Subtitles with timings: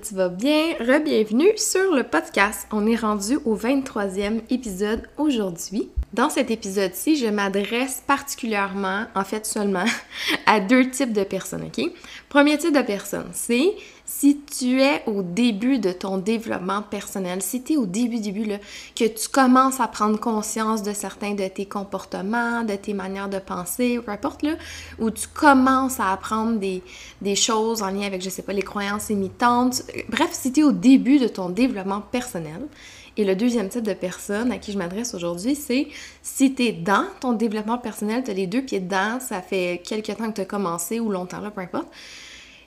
[0.00, 0.74] Tu vas bien.
[0.80, 2.66] Re-bienvenue sur le podcast.
[2.72, 5.90] On est rendu au 23e épisode aujourd'hui.
[6.14, 9.84] Dans cet épisode-ci, je m'adresse particulièrement, en fait seulement,
[10.46, 11.90] à deux types de personnes, ok?
[12.30, 13.72] Premier type de personne, c'est
[14.22, 18.44] si tu es au début de ton développement personnel, si tu es au début, début,
[18.44, 18.58] là,
[18.94, 23.40] que tu commences à prendre conscience de certains de tes comportements, de tes manières de
[23.40, 24.52] penser, peu importe, là,
[25.00, 29.10] où tu commences à apprendre des, choses en lien avec, je sais pas, les croyances
[29.10, 32.68] imitantes, bref, si tu es au début de ton développement personnel,
[33.16, 35.88] et le deuxième type de personne à qui je m'adresse aujourd'hui, c'est
[36.22, 39.82] si tu es dans ton développement personnel, tu as les deux pieds dedans, ça fait
[39.84, 41.88] quelques temps que tu as commencé ou longtemps, là, peu importe,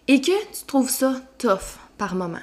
[0.08, 2.40] et que tu trouves ça tough par moment?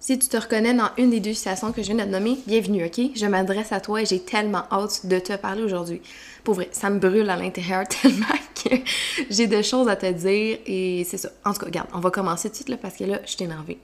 [0.00, 2.84] Si tu te reconnais dans une des deux situations que je viens de nommer, bienvenue,
[2.84, 3.00] ok?
[3.14, 6.00] Je m'adresse à toi et j'ai tellement hâte de te parler aujourd'hui.
[6.44, 8.74] Pour vrai, ça me brûle à l'intérieur tellement que
[9.28, 11.30] j'ai des choses à te dire et c'est ça.
[11.44, 13.30] En tout cas, regarde, on va commencer tout de suite là parce que là, je
[13.32, 13.78] suis énervée.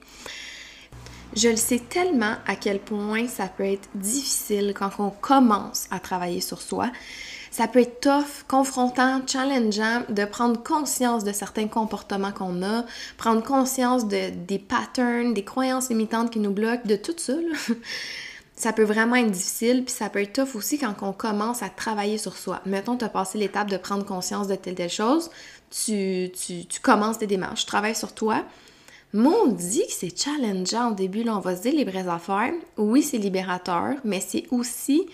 [1.35, 5.99] Je le sais tellement à quel point ça peut être difficile quand on commence à
[5.99, 6.91] travailler sur soi.
[7.55, 12.83] Ça peut être tough, confrontant, challengeant de prendre conscience de certains comportements qu'on a,
[13.15, 17.35] prendre conscience de, des patterns, des croyances limitantes qui nous bloquent, de tout ça.
[18.57, 21.69] Ça peut vraiment être difficile, puis ça peut être tough aussi quand on commence à
[21.69, 22.61] travailler sur soi.
[22.65, 25.29] Mettons, tu as passé l'étape de prendre conscience de telle telle chose,
[25.69, 28.43] tu, tu, commences tes démarches, tu travailles sur toi,
[29.13, 32.53] on dit que c'est challengeant au début, là, on va se dire les vraies affaires.
[32.77, 35.07] Oui, c'est libérateur, mais c'est aussi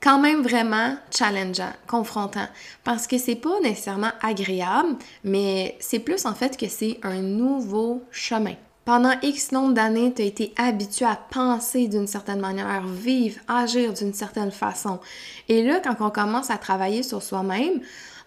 [0.00, 2.46] quand même vraiment challengeant, confrontant,
[2.84, 8.02] parce que c'est pas nécessairement agréable, mais c'est plus en fait que c'est un nouveau
[8.10, 8.54] chemin.
[8.84, 13.92] Pendant X nombre d'années, tu as été habitué à penser d'une certaine manière, vivre, agir
[13.92, 15.00] d'une certaine façon.
[15.48, 17.80] Et là, quand on commence à travailler sur soi-même,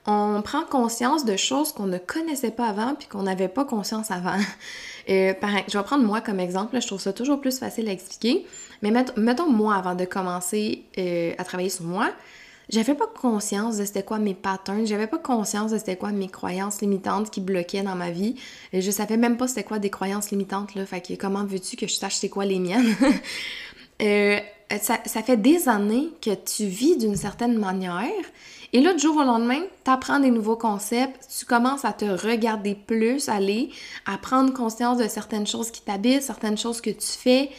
[0.09, 4.09] on prend conscience de choses qu'on ne connaissait pas avant puis qu'on n'avait pas conscience
[4.09, 4.37] avant.
[5.07, 5.33] Je
[5.77, 8.45] vais prendre moi comme exemple, je trouve ça toujours plus facile à expliquer.
[8.83, 12.11] Mais mettons, moi, avant de commencer euh, à travailler sur moi,
[12.69, 16.27] j'avais pas conscience de c'était quoi mes patterns, j'avais pas conscience de c'était quoi mes
[16.27, 18.35] croyances limitantes qui bloquaient dans ma vie.
[18.71, 20.85] Et je savais même pas c'était quoi des croyances limitantes, là.
[20.85, 22.95] Fait que comment veux-tu que je sache c'est quoi les miennes?
[24.01, 24.39] Euh,
[24.81, 28.07] ça fait des années que tu vis d'une certaine manière
[28.71, 32.05] et là, du jour au lendemain, tu apprends des nouveaux concepts, tu commences à te
[32.05, 33.71] regarder plus, aller,
[34.05, 37.49] à prendre conscience de certaines choses qui t'habitent, certaines choses que tu fais.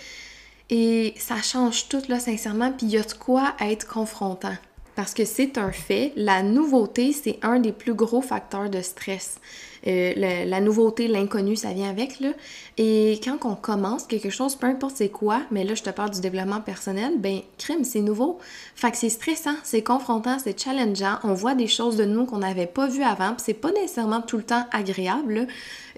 [0.70, 2.70] Et ça change tout, là, sincèrement.
[2.70, 4.54] Puis il y a de quoi être confrontant.
[4.94, 9.40] Parce que c'est un fait, la nouveauté, c'est un des plus gros facteurs de stress.
[9.86, 12.30] Euh, la nouveauté, l'inconnu, ça vient avec, là.
[12.78, 16.10] Et quand on commence quelque chose, peu importe c'est quoi, mais là, je te parle
[16.10, 18.38] du développement personnel, ben, crime, c'est nouveau.
[18.74, 21.18] Fait que c'est stressant, c'est confrontant, c'est challengeant.
[21.24, 24.20] On voit des choses de nous qu'on n'avait pas vues avant, puis c'est pas nécessairement
[24.20, 25.46] tout le temps agréable,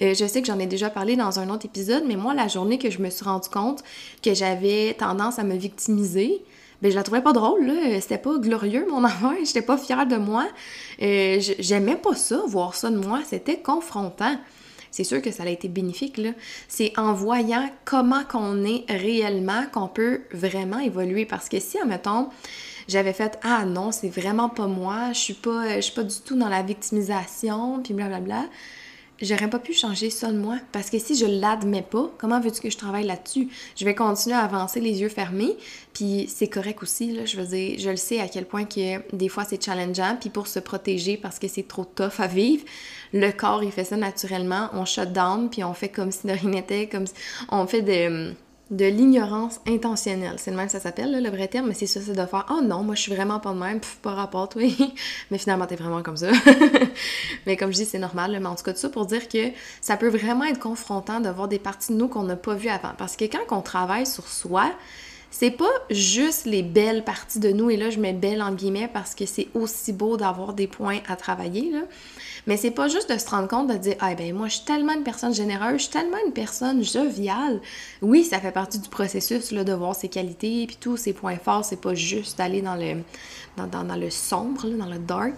[0.01, 2.49] euh, je sais que j'en ai déjà parlé dans un autre épisode, mais moi, la
[2.49, 3.83] journée que je me suis rendu compte
[4.23, 6.43] que j'avais tendance à me victimiser,
[6.83, 8.01] ben je la trouvais pas drôle, là.
[8.01, 9.33] C'était pas glorieux, mon enfant.
[9.45, 10.47] J'étais pas fière de moi.
[11.01, 13.21] Euh, J'aimais pas ça, voir ça de moi.
[13.25, 14.37] C'était confrontant.
[14.91, 16.31] C'est sûr que ça a été bénéfique, là.
[16.69, 21.25] C'est en voyant comment qu'on est réellement qu'on peut vraiment évoluer.
[21.25, 22.29] Parce que si, admettons,
[22.89, 26.21] j'avais fait Ah non, c'est vraiment pas moi, je suis pas, je suis pas du
[26.25, 28.27] tout dans la victimisation, puis blablabla.
[28.27, 28.51] Bla, bla
[29.23, 30.59] j'aurais pas pu changer ça de moi.
[30.73, 33.49] Parce que si je l'admets pas, comment veux-tu que je travaille là-dessus?
[33.77, 35.57] Je vais continuer à avancer les yeux fermés,
[35.95, 37.25] puis c'est correct aussi, là.
[37.25, 40.29] Je veux dire, je le sais à quel point que des fois c'est challengeant, puis
[40.29, 42.65] pour se protéger parce que c'est trop tough à vivre,
[43.13, 44.69] le corps, il fait ça naturellement.
[44.73, 47.15] On shut down, puis on fait comme si de rien n'était, comme si
[47.51, 48.35] on fait de
[48.73, 50.37] de l'ignorance intentionnelle.
[50.39, 52.47] C'est le même que ça s'appelle, le vrai terme, mais c'est ça, c'est de faire
[52.51, 54.63] «Oh non, moi je suis vraiment pas de même, pff, pas rapport, toi.»
[55.31, 56.31] Mais finalement, t'es vraiment comme ça.
[57.47, 59.51] mais comme je dis, c'est normal, mais en tout cas, tout ça pour dire que
[59.83, 62.71] ça peut vraiment être confrontant de voir des parties de nous qu'on n'a pas vues
[62.71, 62.93] avant.
[62.97, 64.73] Parce que quand on travaille sur soi,
[65.31, 68.89] c'est pas juste les belles parties de nous, et là je mets belle en guillemets
[68.93, 71.73] parce que c'est aussi beau d'avoir des points à travailler.
[72.47, 74.65] Mais c'est pas juste de se rendre compte de dire Ah ben moi je suis
[74.65, 77.61] tellement une personne généreuse, je suis tellement une personne joviale.
[78.01, 81.37] Oui, ça fait partie du processus là, de voir ses qualités puis tous ses points
[81.37, 83.03] forts, c'est pas juste d'aller dans le
[83.57, 85.35] dans, dans, le sombre, dans le dark.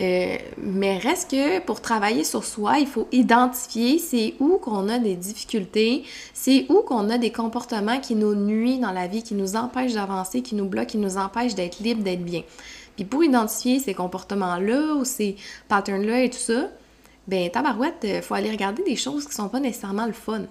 [0.00, 4.98] Euh, mais reste que pour travailler sur soi, il faut identifier c'est où qu'on a
[4.98, 6.04] des difficultés,
[6.34, 9.94] c'est où qu'on a des comportements qui nous nuisent dans la vie, qui nous empêchent
[9.94, 12.42] d'avancer, qui nous bloquent, qui nous empêchent d'être libres, d'être bien.
[12.96, 15.36] Puis pour identifier ces comportements-là ou ces
[15.68, 16.68] patterns-là et tout ça,
[17.28, 20.42] ben tabarouette, euh, faut aller regarder des choses qui sont pas nécessairement le fun.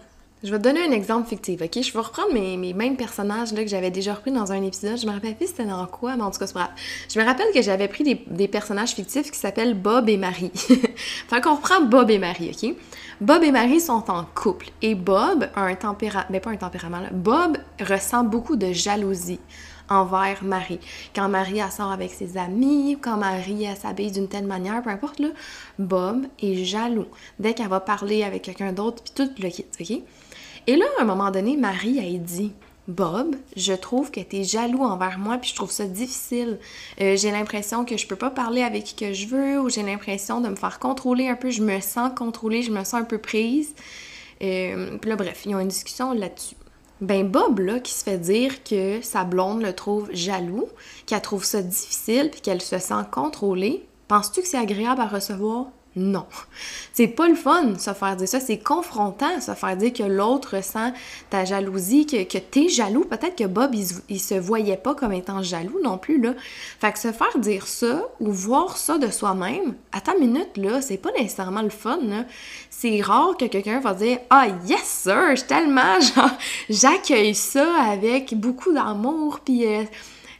[0.43, 1.83] Je vais te donner un exemple fictif, ok?
[1.83, 4.97] Je vais reprendre mes, mêmes personnages là, que j'avais déjà repris dans un épisode.
[4.97, 6.71] Je me rappelle plus c'était dans quoi, mais en tout cas, c'est grave.
[7.13, 10.51] Je me rappelle que j'avais pris des, personnages fictifs qui s'appellent Bob et Marie.
[10.55, 12.73] fait qu'on reprend Bob et Marie, ok?
[13.19, 14.71] Bob et Marie sont en couple.
[14.81, 17.09] Et Bob a un tempérament, mais pas un tempérament, là.
[17.11, 19.39] Bob ressent beaucoup de jalousie
[19.91, 20.79] envers Marie.
[21.13, 25.21] Quand Marie sort avec ses amis, quand Marie s'habille d'une telle manière, peu importe
[25.77, 27.07] Bob est jaloux.
[27.39, 30.01] Dès qu'elle va parler avec quelqu'un d'autre, puis tout le kit, ok?
[30.67, 32.53] Et là, à un moment donné, Marie a dit
[32.87, 36.59] Bob, je trouve que tu es jaloux envers moi, puis je trouve ça difficile.
[36.99, 39.83] Euh, j'ai l'impression que je peux pas parler avec qui que je veux, ou j'ai
[39.83, 41.51] l'impression de me faire contrôler un peu.
[41.51, 43.73] Je me sens contrôlée, je me sens un peu prise.
[44.41, 46.55] Euh, puis là, bref, ils ont une discussion là-dessus.
[47.01, 50.69] Ben Bob, là, qui se fait dire que sa blonde le trouve jaloux,
[51.07, 55.67] qu'elle trouve ça difficile, puis qu'elle se sent contrôlée, penses-tu que c'est agréable à recevoir?
[55.97, 56.25] Non.
[56.93, 58.39] C'est pas le fun, se faire dire ça.
[58.39, 60.93] C'est confrontant, se faire dire que l'autre ressent
[61.29, 63.03] ta jalousie, que, que t'es jaloux.
[63.03, 66.33] Peut-être que Bob, il, se voyait pas comme étant jaloux non plus, là.
[66.79, 70.81] Fait que se faire dire ça ou voir ça de soi-même, à ta minute, là,
[70.81, 72.23] c'est pas nécessairement le fun, là.
[72.69, 75.99] C'est rare que quelqu'un va dire Ah, yes, sir, je tellement,
[76.69, 79.83] j'accueille ça avec beaucoup d'amour, puis euh,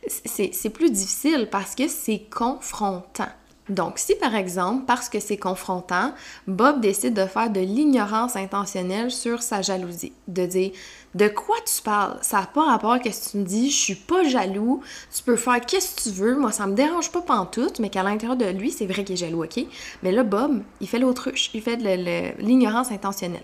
[0.07, 3.27] c'est plus difficile parce que c'est confrontant.
[3.69, 6.13] Donc, si par exemple, parce que c'est confrontant,
[6.47, 10.71] Bob décide de faire de l'ignorance intentionnelle sur sa jalousie, de dire
[11.15, 12.17] de quoi tu parles?
[12.21, 14.81] Ça n'a pas rapport à ce que tu me dis, je suis pas jaloux,
[15.13, 18.03] tu peux faire qu'est-ce que tu veux, moi ça me dérange pas pantoute, mais qu'à
[18.03, 19.65] l'intérieur de lui, c'est vrai qu'il est jaloux, ok?
[20.03, 23.43] Mais là, Bob, il fait l'autruche, il fait de l'ignorance intentionnelle.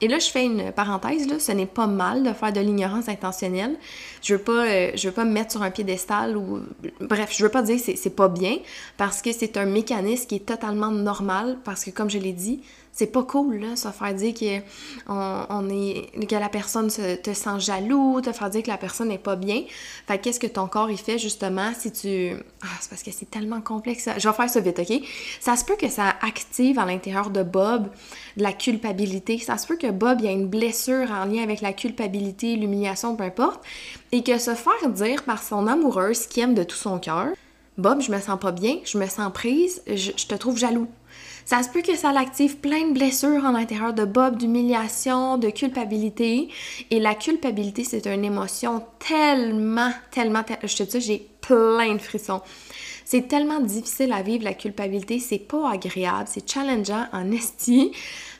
[0.00, 3.08] Et là, je fais une parenthèse, là, ce n'est pas mal de faire de l'ignorance
[3.08, 3.76] intentionnelle.
[4.22, 6.60] Je veux pas, euh, je veux pas me mettre sur un piédestal ou,
[7.00, 8.58] bref, je veux pas dire que c'est pas bien,
[8.96, 12.60] parce que c'est un mécanisme qui est totalement normal, parce que comme je l'ai dit,
[12.98, 14.58] c'est pas cool, là, se faire dire que,
[15.06, 19.62] on, la personne te sent jaloux, te faire dire que la personne n'est pas bien.
[20.08, 22.32] Fait qu'est-ce que ton corps, il fait, justement, si tu...
[22.60, 24.08] Ah, c'est parce que c'est tellement complexe.
[24.18, 25.00] Je vais faire ça vite, OK?
[25.38, 27.88] Ça se peut que ça active à l'intérieur de Bob
[28.36, 29.38] de la culpabilité.
[29.38, 32.56] Ça se peut que Bob, il y a une blessure en lien avec la culpabilité,
[32.56, 33.62] l'humiliation, peu importe,
[34.10, 37.28] et que se faire dire par son amoureuse qui aime de tout son cœur,
[37.76, 40.88] Bob, je me sens pas bien, je me sens prise, je te trouve jaloux.
[41.48, 45.48] Ça se peut que ça l'active plein de blessures en l'intérieur de Bob, d'humiliation, de
[45.48, 46.50] culpabilité.
[46.90, 52.42] Et la culpabilité, c'est une émotion tellement, tellement, je te dis, j'ai plein de frissons.
[53.06, 57.92] C'est tellement difficile à vivre la culpabilité, c'est pas agréable, c'est challengeant en esti.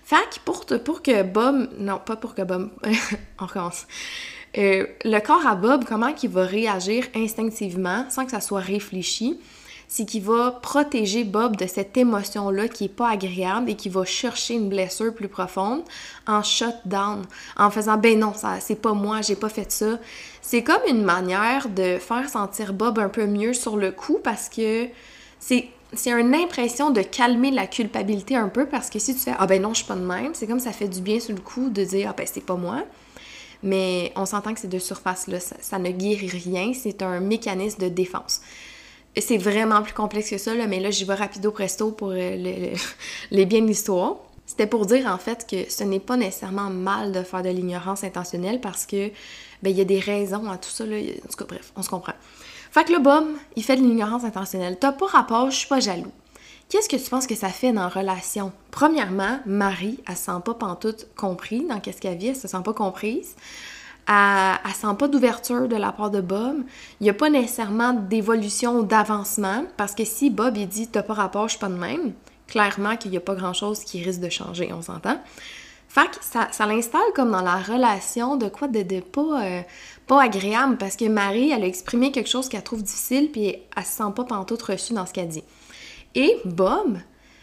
[0.04, 2.68] Fait que pour, pour que Bob, non, pas pour que Bob,
[3.40, 3.86] on recommence.
[4.58, 9.38] Euh, le corps à Bob, comment il va réagir instinctivement sans que ça soit réfléchi?
[9.88, 14.04] C'est qu'il va protéger Bob de cette émotion-là qui est pas agréable et qui va
[14.04, 15.82] chercher une blessure plus profonde
[16.26, 17.24] en shutdown,
[17.56, 19.98] en faisant ben non, ça c'est pas moi, j'ai pas fait ça.
[20.42, 24.48] C'est comme une manière de faire sentir Bob un peu mieux sur le coup parce
[24.48, 24.86] que
[25.40, 29.34] c'est c'est une impression de calmer la culpabilité un peu parce que si tu fais
[29.38, 31.34] ah ben non, je suis pas de même, c'est comme ça fait du bien sur
[31.34, 32.84] le coup de dire ah ben c'est pas moi.
[33.62, 37.20] Mais on s'entend que c'est de surface là, ça, ça ne guérit rien, c'est un
[37.20, 38.42] mécanisme de défense.
[39.20, 42.74] C'est vraiment plus complexe que ça, mais là, j'y vais rapido presto pour euh,
[43.30, 44.16] les biens de l'histoire.
[44.46, 48.02] C'était pour dire en fait que ce n'est pas nécessairement mal de faire de l'ignorance
[48.02, 49.08] intentionnelle parce que
[49.62, 50.86] ben il y a des raisons à tout ça.
[50.86, 50.96] Là.
[50.96, 52.14] En tout cas, bref, on se comprend.
[52.70, 54.78] Fait que le bum, il fait de l'ignorance intentionnelle.
[54.80, 56.12] T'as pas rapport, je suis pas jaloux.
[56.70, 58.52] Qu'est-ce que tu penses que ça fait dans la relation?
[58.70, 62.62] Premièrement, Marie, elle se sent pas pantoute compris dans qu'est-ce qu'elle vit, elle se sent
[62.64, 63.36] pas comprise
[64.08, 66.56] elle, elle sent pas d'ouverture de la part de Bob.
[67.00, 71.02] Il n'y a pas nécessairement d'évolution ou d'avancement parce que si Bob il dit t'as
[71.02, 72.12] pas rapport, je suis pas de même,
[72.46, 75.18] clairement qu'il n'y a pas grand chose qui risque de changer, on s'entend.
[75.88, 79.62] Fait que ça, l'installe comme dans la relation de quoi de, euh,
[80.06, 83.84] pas agréable parce que Marie, elle a exprimé quelque chose qu'elle trouve difficile puis elle
[83.84, 85.44] se sent pas pantoute reçue dans ce qu'elle dit.
[86.14, 86.98] Et Bob,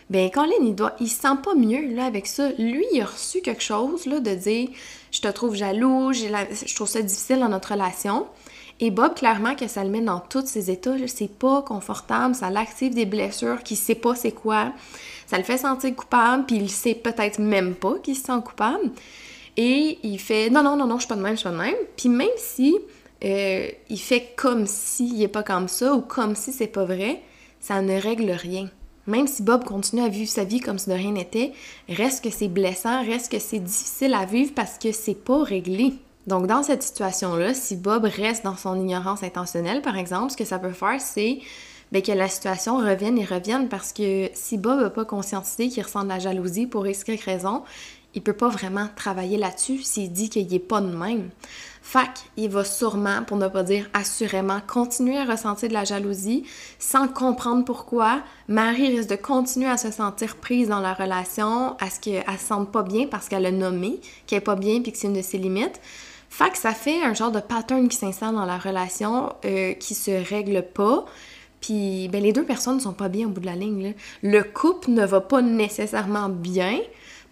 [0.09, 2.49] ben Colin, il, doit, il se sent pas mieux là, avec ça.
[2.59, 4.69] Lui, il a reçu quelque chose là, de dire
[5.11, 8.27] je te trouve jaloux, je trouve ça difficile dans notre relation.
[8.81, 12.49] Et Bob, clairement, que ça le met dans tous ses états, c'est pas confortable, ça
[12.49, 14.73] l'active des blessures qu'il sait pas c'est quoi,
[15.27, 18.91] ça le fait sentir coupable, puis il sait peut-être même pas qu'il se sent coupable.
[19.57, 21.51] Et il fait non, non, non, non, je suis pas de même, je suis pas
[21.51, 21.75] de même.
[21.95, 22.75] Puis même si
[23.23, 27.21] euh, il fait comme s'il est pas comme ça ou comme si c'est pas vrai,
[27.61, 28.69] ça ne règle rien.
[29.07, 31.53] Même si Bob continue à vivre sa vie comme si de rien n'était,
[31.89, 35.93] reste que c'est blessant, reste que c'est difficile à vivre parce que c'est pas réglé.
[36.27, 40.45] Donc dans cette situation-là, si Bob reste dans son ignorance intentionnelle, par exemple, ce que
[40.45, 41.39] ça peut faire, c'est
[41.91, 45.83] ben, que la situation revienne et revienne parce que si Bob n'a pas conscientisé qu'il
[45.83, 47.63] ressent de la jalousie pour X raison,
[48.15, 51.29] il peut pas vraiment travailler là-dessus s'il dit qu'il est pas de même.
[51.87, 56.43] Fac, il va sûrement, pour ne pas dire assurément, continuer à ressentir de la jalousie
[56.79, 58.23] sans comprendre pourquoi.
[58.47, 62.45] Marie risque de continuer à se sentir prise dans la relation, à ce qu'elle se
[62.47, 65.13] sente pas bien parce qu'elle a nommé qu'elle est pas bien puis que c'est une
[65.13, 65.79] de ses limites.
[66.27, 70.27] Fait ça fait un genre de pattern qui s'installe dans la relation euh, qui se
[70.27, 71.05] règle pas.
[71.61, 73.93] Puis ben, les deux personnes ne sont pas bien au bout de la ligne.
[74.23, 76.79] Le couple ne va pas nécessairement bien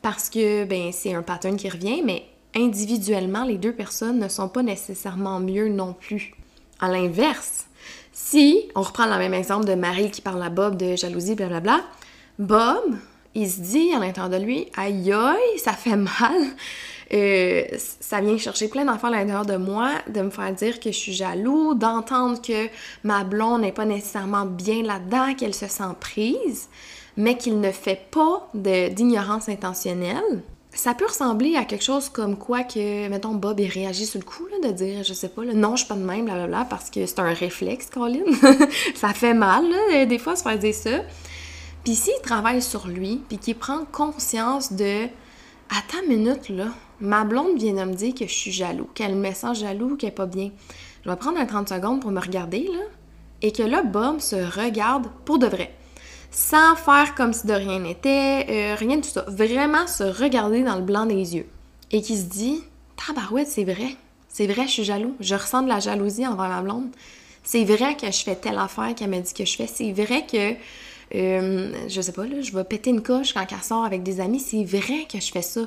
[0.03, 2.23] parce que ben, c'est un pattern qui revient, mais
[2.55, 6.33] individuellement, les deux personnes ne sont pas nécessairement mieux non plus.
[6.79, 7.67] À l'inverse,
[8.11, 11.81] si on reprend le même exemple de Marie qui parle à Bob de jalousie, blablabla,
[12.39, 12.95] Bob,
[13.35, 16.41] il se dit à l'intérieur de lui, aïe aïe, ça fait mal.
[17.13, 17.63] Euh,
[17.99, 20.97] ça vient chercher plein d'enfants à l'intérieur de moi, de me faire dire que je
[20.97, 22.67] suis jaloux, d'entendre que
[23.03, 26.69] ma blonde n'est pas nécessairement bien là-dedans, qu'elle se sent prise,
[27.17, 30.41] mais qu'il ne fait pas d'ignorance intentionnelle
[30.73, 34.25] ça peut ressembler à quelque chose comme quoi que, mettons, Bob, il réagit sur le
[34.25, 36.89] coup, là, de dire, je sais pas, non, je suis pas de même, blablabla, parce
[36.89, 38.23] que c'est un réflexe, Colin.
[38.95, 41.01] ça fait mal, là, des fois, se faire dire ça.
[41.83, 45.05] Puis s'il travaille sur lui, puis qu'il prend conscience de,
[45.69, 46.67] attends une minute, là,
[46.99, 50.09] ma blonde vient de me dire que je suis jaloux, qu'elle me sent jaloux, qu'elle
[50.09, 50.49] est pas bien.
[51.05, 52.79] Je vais prendre un 30 secondes pour me regarder, là,
[53.41, 55.75] et que là, Bob se regarde pour de vrai
[56.33, 59.23] sans faire comme si de rien n'était, euh, rien de tout ça.
[59.27, 61.47] Vraiment se regarder dans le blanc des yeux.
[61.91, 62.63] Et qui se dit
[62.95, 63.95] Tabarouette, c'est vrai.
[64.27, 65.15] C'est vrai, je suis jaloux.
[65.19, 66.89] Je ressens de la jalousie envers ma blonde.
[67.43, 69.67] C'est vrai que je fais telle affaire qu'elle m'a dit que je fais.
[69.67, 70.55] C'est vrai que,
[71.15, 74.19] euh, je sais pas, là, je vais péter une coche quand elle sort avec des
[74.19, 74.39] amis.
[74.39, 75.61] C'est vrai que je fais ça.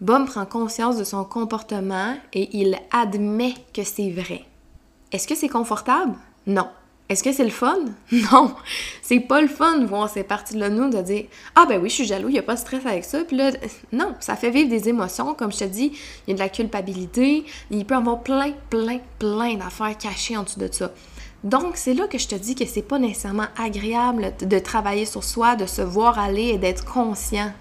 [0.00, 4.44] Bob prend conscience de son comportement et il admet que c'est vrai.
[5.12, 6.14] Est-ce que c'est confortable?
[6.46, 6.68] Non.
[7.12, 7.78] Est-ce que c'est le fun?
[8.32, 8.54] Non!
[9.02, 11.96] C'est pas le fun de voir ces parties-là nous, de dire Ah ben oui, je
[11.96, 13.22] suis jaloux, il n'y a pas de stress avec ça.
[13.24, 13.50] Puis là,
[13.92, 15.34] non, ça fait vivre des émotions.
[15.34, 15.92] Comme je te dis,
[16.26, 20.38] il y a de la culpabilité, il peut y avoir plein, plein, plein d'affaires cachées
[20.38, 20.90] en dessous de ça.
[21.44, 25.22] Donc, c'est là que je te dis que c'est pas nécessairement agréable de travailler sur
[25.22, 27.52] soi, de se voir aller et d'être conscient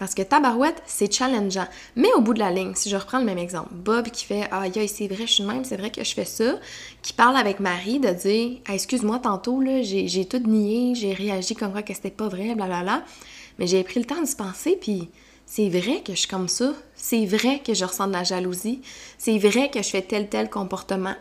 [0.00, 1.66] parce que tabarouette, c'est challengeant.
[1.94, 4.48] Mais au bout de la ligne, si je reprends le même exemple, Bob qui fait
[4.50, 6.54] Ah, c'est vrai, je suis même, c'est vrai que je fais ça,
[7.02, 11.70] qui parle avec Marie de dire Excuse-moi, tantôt, là, j'ai tout nié, j'ai réagi comme
[11.70, 13.04] quoi que c'était pas vrai, blablabla.
[13.58, 15.10] Mais j'ai pris le temps de se penser, puis
[15.44, 16.72] c'est vrai que je suis comme ça.
[16.94, 18.80] C'est vrai que je ressens de la jalousie.
[19.18, 21.14] C'est vrai que je fais tel, tel comportement.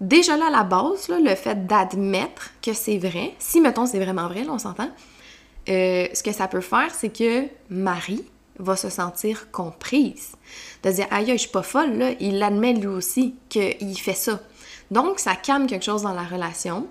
[0.00, 4.26] Déjà là, à la base, le fait d'admettre que c'est vrai, si mettons c'est vraiment
[4.26, 4.90] vrai, là, on s'entend,
[5.68, 8.24] euh, ce que ça peut faire, c'est que Marie
[8.58, 10.32] va se sentir comprise.
[10.82, 12.10] De dire, aïe, je suis pas folle, là.
[12.20, 14.40] Il admet lui aussi qu'il fait ça.
[14.90, 16.86] Donc, ça calme quelque chose dans la relation.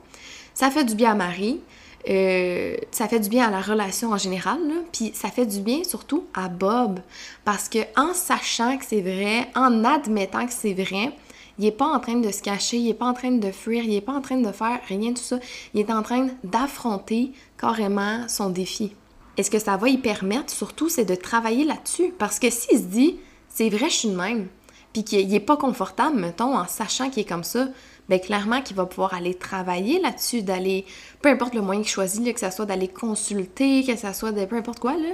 [0.53, 1.61] Ça fait du bien à Marie.
[2.09, 4.59] Euh, ça fait du bien à la relation en général,
[4.93, 6.99] puis ça fait du bien surtout à Bob,
[7.43, 11.11] parce que en sachant que c'est vrai, en admettant que c'est vrai,
[11.59, 13.83] il n'est pas en train de se cacher, il n'est pas en train de fuir,
[13.83, 15.39] il n'est pas en train de faire rien de tout ça.
[15.73, 18.93] Il est en train d'affronter carrément son défi.
[19.37, 22.13] Et ce que ça va y permettre, surtout, c'est de travailler là-dessus?
[22.17, 23.17] Parce que s'il se dit,
[23.49, 24.47] c'est vrai, je suis de même,
[24.93, 27.67] puis qu'il n'est pas confortable, mettons, en sachant qu'il est comme ça,
[28.09, 30.85] bien clairement qu'il va pouvoir aller travailler là-dessus, d'aller,
[31.21, 34.45] peu importe le moyen qu'il choisit, que ce soit d'aller consulter, que ce soit de
[34.45, 35.09] peu importe quoi, là,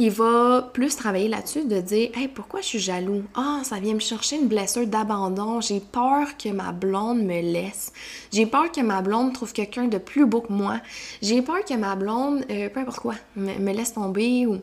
[0.00, 3.22] il va plus travailler là-dessus de dire Hey, pourquoi je suis jaloux?
[3.34, 5.60] Ah, ça vient me chercher une blessure d'abandon.
[5.60, 7.92] J'ai peur que ma blonde me laisse.
[8.32, 10.80] J'ai peur que ma blonde trouve quelqu'un de plus beau que moi.
[11.20, 14.60] J'ai peur que ma blonde, euh, peu importe quoi, me, laisse tomber ou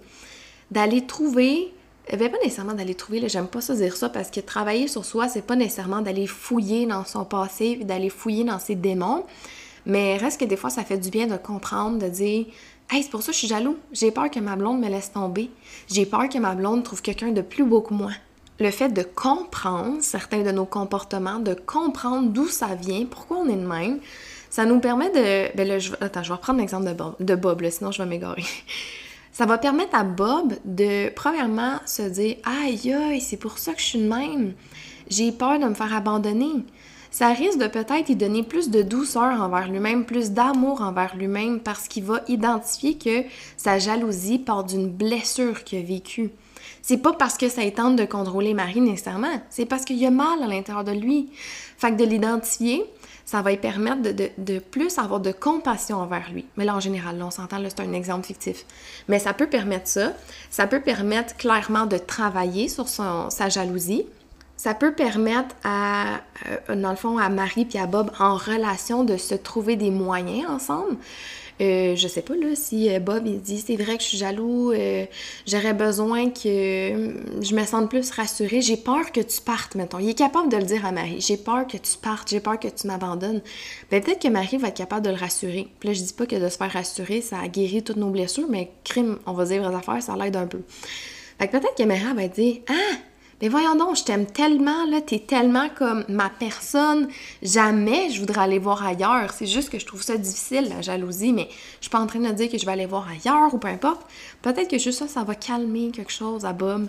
[0.71, 1.71] d'aller trouver.
[2.11, 5.27] Ben, pas nécessairement d'aller trouver, j'aime pas ça dire ça parce que travailler sur soi,
[5.27, 9.23] c'est pas nécessairement d'aller fouiller dans son passé, d'aller fouiller dans ses démons.
[9.85, 12.45] Mais reste que des fois, ça fait du bien de comprendre, de dire
[12.89, 13.77] C'est pour ça que je suis jaloux.
[13.91, 15.49] J'ai peur que ma blonde me laisse tomber.
[15.89, 18.11] J'ai peur que ma blonde trouve quelqu'un de plus beau que moi.
[18.59, 23.49] Le fait de comprendre certains de nos comportements, de comprendre d'où ça vient, pourquoi on
[23.49, 23.99] est de même,
[24.49, 25.55] ça nous permet de.
[25.55, 25.93] Ben là, je...
[26.01, 28.43] Attends, je vais reprendre l'exemple de Bob, de Bob sinon je vais m'égarer.
[29.31, 33.79] Ça va permettre à Bob de, premièrement, se dire Aïe, aïe, c'est pour ça que
[33.79, 34.53] je suis de même.
[35.11, 36.65] J'ai peur de me faire abandonner
[37.17, 41.59] ça risque de peut-être y donner plus de douceur envers lui-même, plus d'amour envers lui-même
[41.59, 43.23] parce qu'il va identifier que
[43.57, 46.29] sa jalousie part d'une blessure qu'il a vécue.
[46.83, 50.11] C'est pas parce que ça tente de contrôler Marie nécessairement, c'est parce qu'il y a
[50.11, 51.31] mal à l'intérieur de lui.
[51.79, 52.85] Fait que de l'identifier,
[53.25, 56.45] ça va lui permettre de, plus avoir de compassion envers lui.
[56.55, 58.63] Mais là, en général, on s'entend, c'est un exemple fictif.
[59.07, 60.13] Mais ça peut permettre ça.
[60.51, 64.05] Ça peut permettre clairement de travailler sur son, sa jalousie,
[64.57, 66.21] ça peut permettre à,
[66.69, 69.91] euh, dans le fond, à Marie et à Bob en relation de se trouver des
[69.91, 70.97] moyens ensemble.
[71.59, 74.17] Euh, je sais pas, là, si euh, Bob, il dit, c'est vrai que je suis
[74.17, 75.05] jaloux, euh,
[75.47, 79.97] j'aurais besoin que je me sente plus rassurée, j'ai peur que tu partes, mettons.
[79.97, 82.59] Il est capable de le dire à Marie, j'ai peur que tu partes, j'ai peur
[82.59, 83.41] que tu m'abandonnes.
[83.89, 85.67] Ben, peut-être que Marie va être capable de le rassurer.
[85.79, 88.11] Puis là, je dis pas que de se faire rassurer, ça a guéri toutes nos
[88.11, 90.61] blessures, mais crime, on va dire vraies affaires, ça l'aide un peu.
[91.39, 92.97] Fait que peut-être que Marie va dire, ah,
[93.41, 97.07] mais voyons donc, je t'aime tellement, là, t'es tellement comme ma personne,
[97.43, 99.31] jamais je voudrais aller voir ailleurs.
[99.33, 102.19] C'est juste que je trouve ça difficile, la jalousie, mais je suis pas en train
[102.19, 104.01] de dire que je vais aller voir ailleurs ou peu importe.
[104.41, 106.87] Peut-être que juste ça, ça va calmer quelque chose à Bob.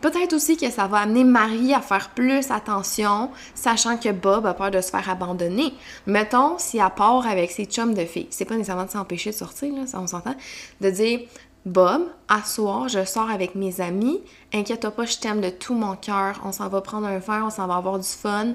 [0.00, 4.54] Peut-être aussi que ça va amener Marie à faire plus attention, sachant que Bob a
[4.54, 5.74] peur de se faire abandonner.
[6.06, 9.34] Mettons, si elle part avec ses chums de filles, c'est pas nécessairement de s'empêcher de
[9.34, 10.34] sortir, là, ça on s'entend,
[10.80, 11.20] de dire
[11.66, 14.20] Bob, à soir, je sors avec mes amis.
[14.52, 16.40] Inquiète-toi pas, je t'aime de tout mon cœur.
[16.44, 18.54] On s'en va prendre un verre, on s'en va avoir du fun.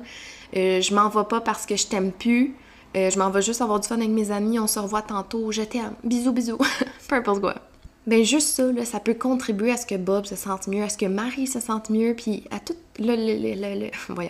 [0.56, 2.56] Euh, je m'en vais pas parce que je t'aime plus.
[2.96, 4.60] Euh, je m'en vais juste avoir du fun avec mes amis.
[4.60, 5.52] On se revoit tantôt.
[5.52, 5.94] Je t'aime.
[6.04, 6.58] Bisous, bisous.
[7.08, 7.56] Peu importe quoi.
[8.08, 10.90] Ben juste ça, là, ça peut contribuer à ce que Bob se sente mieux, à
[10.90, 14.30] ce que Marie se sente mieux, puis à tout le, le, le, le voyons,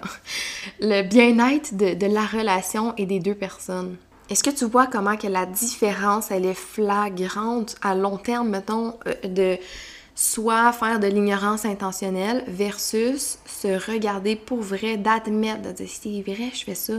[0.80, 3.98] le bien-être de, de la relation et des deux personnes.
[4.30, 8.94] Est-ce que tu vois comment que la différence, elle est flagrante à long terme, mettons,
[9.08, 9.58] euh, de
[10.16, 16.52] soit faire de l'ignorance intentionnelle versus se regarder pour vrai, d'admettre, de dire c'est vrai,
[16.54, 16.94] je fais ça.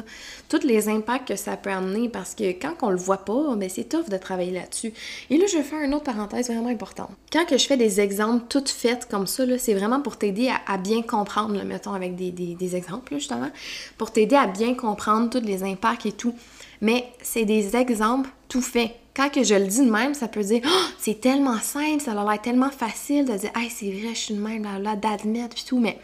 [0.50, 3.70] Tous les impacts que ça peut amener parce que quand on le voit pas, ben
[3.70, 4.92] c'est tough de travailler là-dessus.
[5.30, 7.10] Et là, je vais faire une autre parenthèse vraiment importante.
[7.32, 10.76] Quand que je fais des exemples toutes faites comme ça, c'est vraiment pour t'aider à,
[10.76, 13.50] bien comprendre, mettons avec des, des exemples justement,
[13.96, 16.34] pour t'aider à bien comprendre tous les impacts et tout.
[16.82, 18.94] Mais c'est des exemples tout faits.
[19.16, 22.14] Quand je le dis de même, ça peut dire oh, c'est tellement simple, ça a
[22.14, 25.54] l'air tellement facile de dire Hey, c'est vrai, je suis de même, là, là d'admettre
[25.54, 25.98] puis tout, mais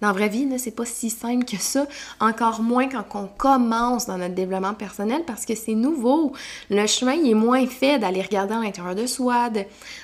[0.00, 1.86] dans la vraie vie, c'est pas si simple que ça,
[2.20, 6.32] encore moins quand on commence dans notre développement personnel parce que c'est nouveau.
[6.70, 9.50] Le chemin est moins fait d'aller regarder à l'intérieur de soi,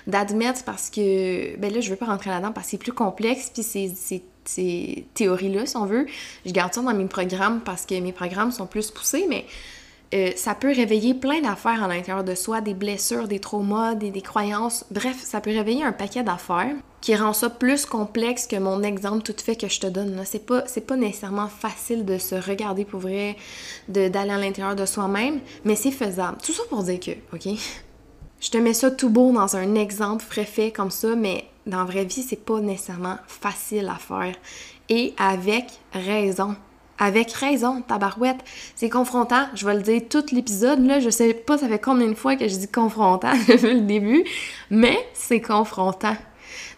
[0.07, 3.51] d'admettre parce que, ben là, je veux pas rentrer là-dedans parce que c'est plus complexe,
[3.53, 3.93] puis c'est
[4.45, 6.07] ces théories-là, si on veut.
[6.47, 9.45] Je garde ça dans mes programmes parce que mes programmes sont plus poussés, mais
[10.13, 14.11] euh, ça peut réveiller plein d'affaires à l'intérieur de soi, des blessures, des traumas, des,
[14.23, 14.85] croyances.
[14.91, 19.23] Bref, ça peut réveiller un paquet d'affaires qui rend ça plus complexe que mon exemple
[19.23, 20.21] tout fait que je te donne.
[20.25, 23.37] C'est pas, pas nécessairement facile de se regarder pour vrai,
[23.89, 26.39] d'aller à l'intérieur de soi-même, mais c'est faisable.
[26.45, 27.57] Tout ça pour dire que, OK?
[28.41, 31.85] Je te mets ça tout beau dans un exemple fait comme ça, mais dans la
[31.85, 34.35] vraie vie, c'est pas nécessairement facile à faire.
[34.89, 36.57] Et avec raison.
[37.03, 38.41] Avec raison, tabarouette.
[38.77, 42.09] C'est confrontant, je vais le dire tout l'épisode, là, je sais pas ça fait combien
[42.09, 44.23] de fois que je dis confrontant le début,
[44.71, 46.17] mais c'est confrontant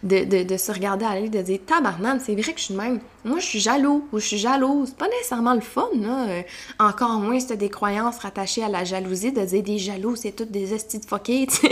[0.03, 2.99] de, de, se regarder aller, de dire tabarnane, c'est vrai que je suis même.
[3.23, 4.91] Moi, je suis jaloux ou je suis jalouse.
[4.91, 6.27] Pas nécessairement le fun, là.
[6.27, 6.41] Euh,
[6.77, 10.51] encore moins si des croyances rattachées à la jalousie, de dire des jaloux, c'est toutes
[10.51, 11.67] des hosties de fuckés, tu.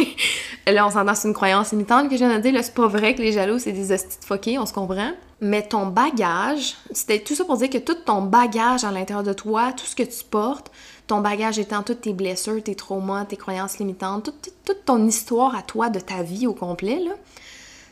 [0.67, 3.15] Là, on s'entend sur une croyance imitante que je viens de dire, c'est pas vrai
[3.15, 5.11] que les jaloux, c'est des hosties de fuckés, on se comprend.
[5.41, 9.33] Mais ton bagage, c'était tout ça pour dire que tout ton bagage à l'intérieur de
[9.33, 10.71] toi, tout ce que tu portes,
[11.07, 15.55] ton bagage étant toutes tes blessures, tes traumas, tes croyances limitantes, toute, toute ton histoire
[15.55, 17.01] à toi de ta vie au complet,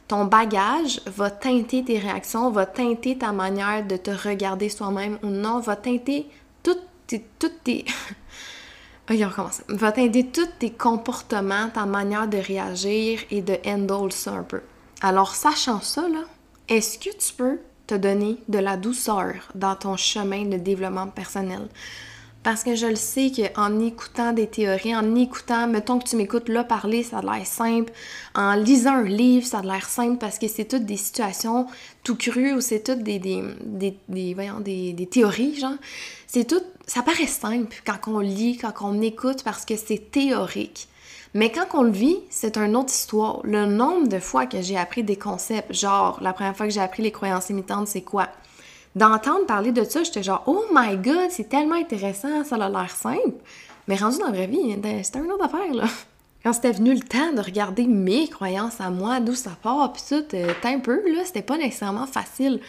[0.07, 5.27] ton bagage va teinter tes réactions, va teinter ta manière de te regarder soi-même ou
[5.27, 6.27] non, va teinter
[6.61, 7.25] toutes tes...
[7.39, 7.85] Toutes tes...
[9.09, 9.61] on recommence.
[9.67, 14.61] Va teinter tous tes comportements, ta manière de réagir et de handle ça un peu.
[15.01, 16.05] Alors, sachant ça,
[16.67, 21.67] est-ce que tu peux te donner de la douceur dans ton chemin de développement personnel?
[22.41, 26.47] Parce que je le sais qu'en écoutant des théories, en écoutant, mettons que tu m'écoutes
[26.47, 27.91] là parler, ça a l'air simple.
[28.33, 31.67] En lisant un livre, ça a l'air simple parce que c'est toutes des situations
[32.03, 33.43] tout crues ou c'est toutes des, des,
[34.07, 35.75] des, voyons, des, des théories, genre.
[36.27, 40.87] C'est tout, ça paraît simple quand on lit, quand on écoute parce que c'est théorique.
[41.33, 43.41] Mais quand on le vit, c'est une autre histoire.
[43.43, 46.81] Le nombre de fois que j'ai appris des concepts, genre la première fois que j'ai
[46.81, 48.29] appris les croyances limitantes, c'est quoi?
[48.95, 52.91] D'entendre parler de ça, j'étais genre, oh my god, c'est tellement intéressant, ça a l'air
[52.91, 53.37] simple.
[53.87, 55.85] Mais rendu dans la vraie vie, ben, c'était une autre affaire, là.
[56.43, 60.03] Quand c'était venu le temps de regarder mes croyances à moi, d'où ça part, pis
[60.07, 62.61] tout, euh, un peu, là, c'était pas nécessairement facile.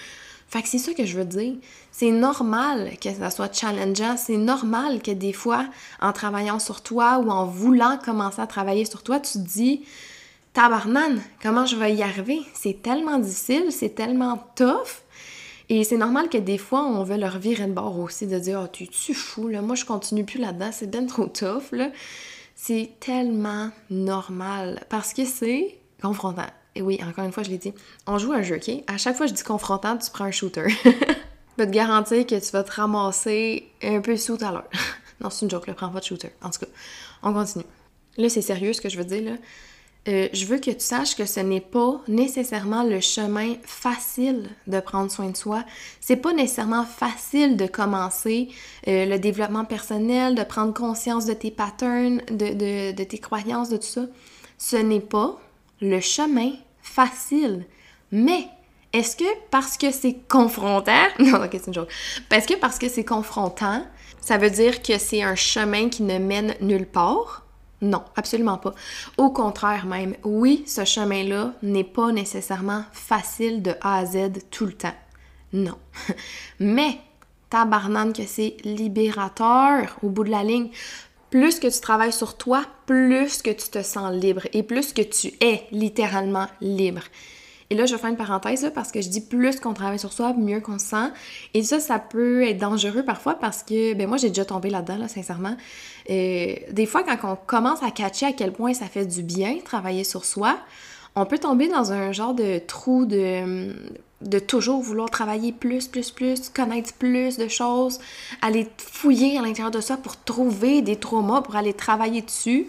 [0.48, 1.54] Fait que c'est ça que je veux dire.
[1.92, 5.66] C'est normal que ça soit challengeant, c'est normal que des fois,
[6.00, 9.84] en travaillant sur toi ou en voulant commencer à travailler sur toi, tu te dis,
[10.52, 12.40] tabarnane, comment je vais y arriver?
[12.54, 15.02] C'est tellement difficile, c'est tellement tough.
[15.72, 18.60] Et c'est normal que des fois, on veut leur virer de bord aussi, de dire
[18.64, 21.90] «Oh, tu tu fou, là, moi je continue plus là-dedans, c'est bien trop tough, là.»
[22.56, 26.48] C'est tellement normal, parce que c'est confrontant.
[26.74, 27.72] Et oui, encore une fois, je l'ai dit,
[28.08, 28.70] on joue un jeu, OK?
[28.88, 30.66] À chaque fois que je dis confrontant, tu prends un shooter.
[30.84, 30.90] je
[31.56, 34.68] peux te garantir que tu vas te ramasser un peu sous à l'heure.
[35.20, 36.30] non, c'est une joke, là, prends pas de shooter.
[36.42, 36.70] En tout cas,
[37.22, 37.64] on continue.
[38.18, 39.36] là c'est sérieux ce que je veux dire là,
[40.08, 44.80] euh, je veux que tu saches que ce n'est pas nécessairement le chemin facile de
[44.80, 45.64] prendre soin de soi.
[46.00, 48.48] C'est pas nécessairement facile de commencer
[48.88, 53.76] euh, le développement personnel, de prendre conscience de tes patterns, de, de tes croyances, de
[53.76, 54.06] tout ça.
[54.56, 55.38] Ce n'est pas
[55.82, 57.66] le chemin facile.
[58.10, 58.48] Mais
[58.92, 61.90] est-ce que parce que c'est confrontant, non, ok, c'est une joke.
[62.28, 63.84] Parce que parce que c'est confrontant,
[64.20, 67.46] ça veut dire que c'est un chemin qui ne mène nulle part?
[67.82, 68.74] Non, absolument pas.
[69.16, 74.66] Au contraire même, oui, ce chemin-là n'est pas nécessairement facile de A à Z tout
[74.66, 74.94] le temps.
[75.52, 75.78] Non.
[76.60, 76.98] Mais,
[77.48, 80.70] tabarnane que c'est libérateur au bout de la ligne.
[81.30, 85.02] Plus que tu travailles sur toi, plus que tu te sens libre et plus que
[85.02, 87.02] tu es littéralement libre.
[87.70, 90.12] Et là, je vais faire une parenthèse parce que je dis plus qu'on travaille sur
[90.12, 91.10] soi, mieux qu'on se sent.
[91.54, 94.98] Et ça, ça peut être dangereux parfois parce que, ben moi, j'ai déjà tombé là-dedans,
[94.98, 95.56] là, sincèrement.
[96.10, 99.58] Euh, des fois, quand on commence à catcher à quel point ça fait du bien
[99.64, 100.58] travailler sur soi,
[101.14, 103.72] on peut tomber dans un genre de trou de,
[104.20, 108.00] de toujours vouloir travailler plus, plus, plus, connaître plus de choses,
[108.42, 112.66] aller fouiller à l'intérieur de soi pour trouver des traumas, pour aller travailler dessus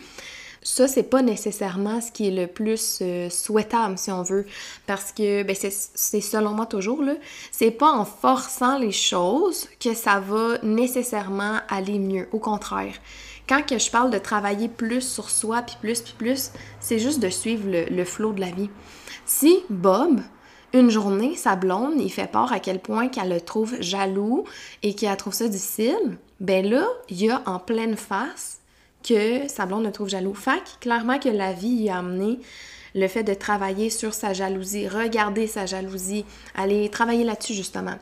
[0.63, 4.45] ça, c'est pas nécessairement ce qui est le plus euh, souhaitable, si on veut,
[4.85, 7.15] parce que ben, c'est selon moi toujours, là,
[7.51, 12.27] c'est pas en forçant les choses que ça va nécessairement aller mieux.
[12.31, 12.93] Au contraire,
[13.49, 17.19] quand que je parle de travailler plus sur soi, puis plus, puis plus, c'est juste
[17.19, 18.69] de suivre le, le flot de la vie.
[19.25, 20.21] Si Bob,
[20.73, 24.45] une journée, sa blonde, il fait part à quel point qu'elle le trouve jaloux
[24.83, 28.60] et qu'elle trouve ça difficile, ben là, il y a en pleine face
[29.03, 30.33] que sa blonde le trouve jaloux.
[30.33, 32.39] Fait clairement que la vie y a amené
[32.95, 37.95] le fait de travailler sur sa jalousie, regarder sa jalousie, aller travailler là-dessus justement.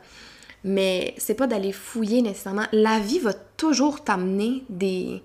[0.64, 2.66] Mais c'est pas d'aller fouiller nécessairement.
[2.72, 5.22] La vie va toujours t'amener des,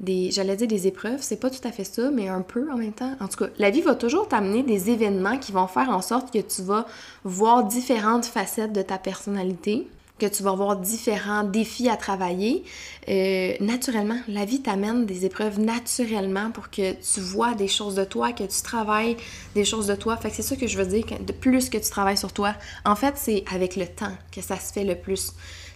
[0.00, 2.76] des j'allais dire des épreuves, c'est pas tout à fait ça, mais un peu en
[2.76, 3.14] même temps.
[3.20, 6.32] En tout cas, la vie va toujours t'amener des événements qui vont faire en sorte
[6.32, 6.86] que tu vas
[7.24, 9.86] voir différentes facettes de ta personnalité
[10.18, 12.64] que tu vas avoir différents défis à travailler.
[13.08, 18.04] Euh, naturellement, la vie t'amène des épreuves naturellement pour que tu vois des choses de
[18.04, 19.16] toi, que tu travailles
[19.54, 20.16] des choses de toi.
[20.16, 22.32] Fait que c'est ça que je veux dire, que de plus que tu travailles sur
[22.32, 22.54] toi.
[22.84, 25.32] En fait, c'est avec le temps que ça se fait le plus.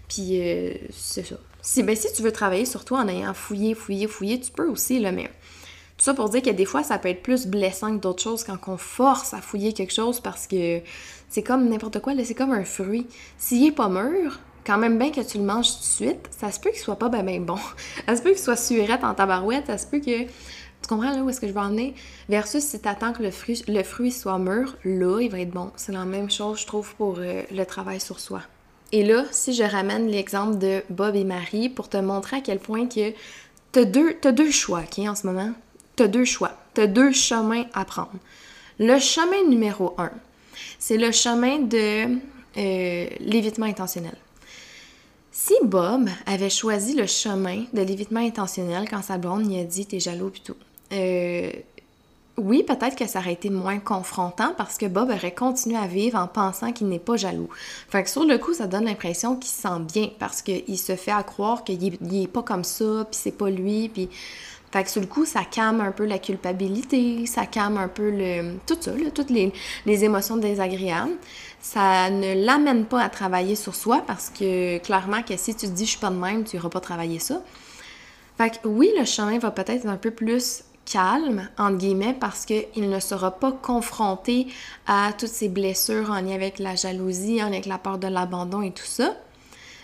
[0.08, 1.36] Puis euh, c'est ça.
[1.62, 4.68] Si, ben, si tu veux travailler sur toi en ayant fouillé, fouillé, fouillé, tu peux
[4.68, 5.28] aussi, là, mais
[5.96, 8.44] tout ça pour dire que des fois, ça peut être plus blessant que d'autres choses
[8.44, 10.80] quand on force à fouiller quelque chose parce que
[11.28, 13.06] c'est comme n'importe quoi, c'est comme un fruit.
[13.38, 16.50] S'il est pas mûr, quand même bien que tu le manges tout de suite, ça
[16.50, 17.58] se peut qu'il soit pas ben, ben bon.
[18.06, 20.24] ça se peut qu'il soit surette en tabarouette, ça se peut que...
[20.82, 21.74] Tu comprends là où est-ce que je vais en?
[22.28, 25.50] Versus si tu attends que le fruit, le fruit soit mûr, là, il va être
[25.50, 25.72] bon.
[25.76, 28.42] C'est la même chose, je trouve, pour euh, le travail sur soi.
[28.92, 32.58] Et là, si je ramène l'exemple de Bob et Marie pour te montrer à quel
[32.58, 33.12] point que
[33.72, 35.52] t'as deux, as deux choix, OK, en ce moment?
[35.96, 36.52] T'as deux choix.
[36.74, 38.12] T'as deux chemins à prendre.
[38.78, 40.10] Le chemin numéro un,
[40.78, 42.18] c'est le chemin de
[42.58, 44.16] euh, l'évitement intentionnel.
[45.32, 49.86] Si Bob avait choisi le chemin de l'évitement intentionnel quand sa blonde lui a dit
[49.86, 50.56] t'es jaloux pis tout,
[50.92, 51.50] euh,
[52.38, 56.18] oui, peut-être que ça aurait été moins confrontant parce que Bob aurait continué à vivre
[56.18, 57.48] en pensant qu'il n'est pas jaloux.
[57.88, 60.96] Fait que sur le coup, ça donne l'impression qu'il se sent bien parce qu'il se
[60.96, 64.10] fait à croire qu'il est, pas comme ça, puis c'est pas lui, puis
[64.72, 68.12] fait que sur le coup, ça calme un peu la culpabilité, ça calme un peu
[68.66, 69.52] tout ça, toutes les,
[69.86, 71.16] émotions désagréables.
[71.60, 75.72] Ça ne l'amène pas à travailler sur soi parce que clairement que si tu te
[75.72, 77.40] dis je suis pas de même, tu n'iras pas travailler ça.
[78.36, 82.44] Fait que oui, le chemin va peut-être être un peu plus calme, entre guillemets, parce
[82.44, 84.46] qu'il ne sera pas confronté
[84.86, 88.06] à toutes ces blessures en lien avec la jalousie, en lien avec la peur de
[88.06, 89.16] l'abandon et tout ça.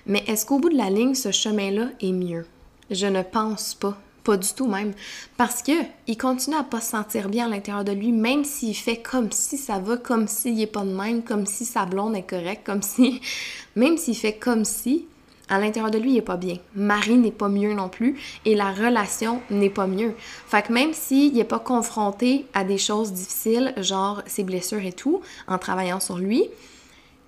[0.06, 2.46] Mais est-ce qu'au bout de la ligne, ce chemin-là est mieux?
[2.90, 3.96] Je ne pense pas.
[4.24, 4.92] Pas du tout même.
[5.36, 5.72] Parce que
[6.06, 9.32] il continue à pas se sentir bien à l'intérieur de lui, même s'il fait comme
[9.32, 12.64] si ça va, comme s'il est pas de même, comme si sa blonde est correcte,
[12.64, 13.20] comme si.
[13.74, 15.06] Même s'il fait comme si,
[15.48, 16.56] à l'intérieur de lui, il est pas bien.
[16.74, 20.14] Marie n'est pas mieux non plus et la relation n'est pas mieux.
[20.46, 24.92] Fait que même s'il n'est pas confronté à des choses difficiles, genre ses blessures et
[24.92, 26.48] tout, en travaillant sur lui,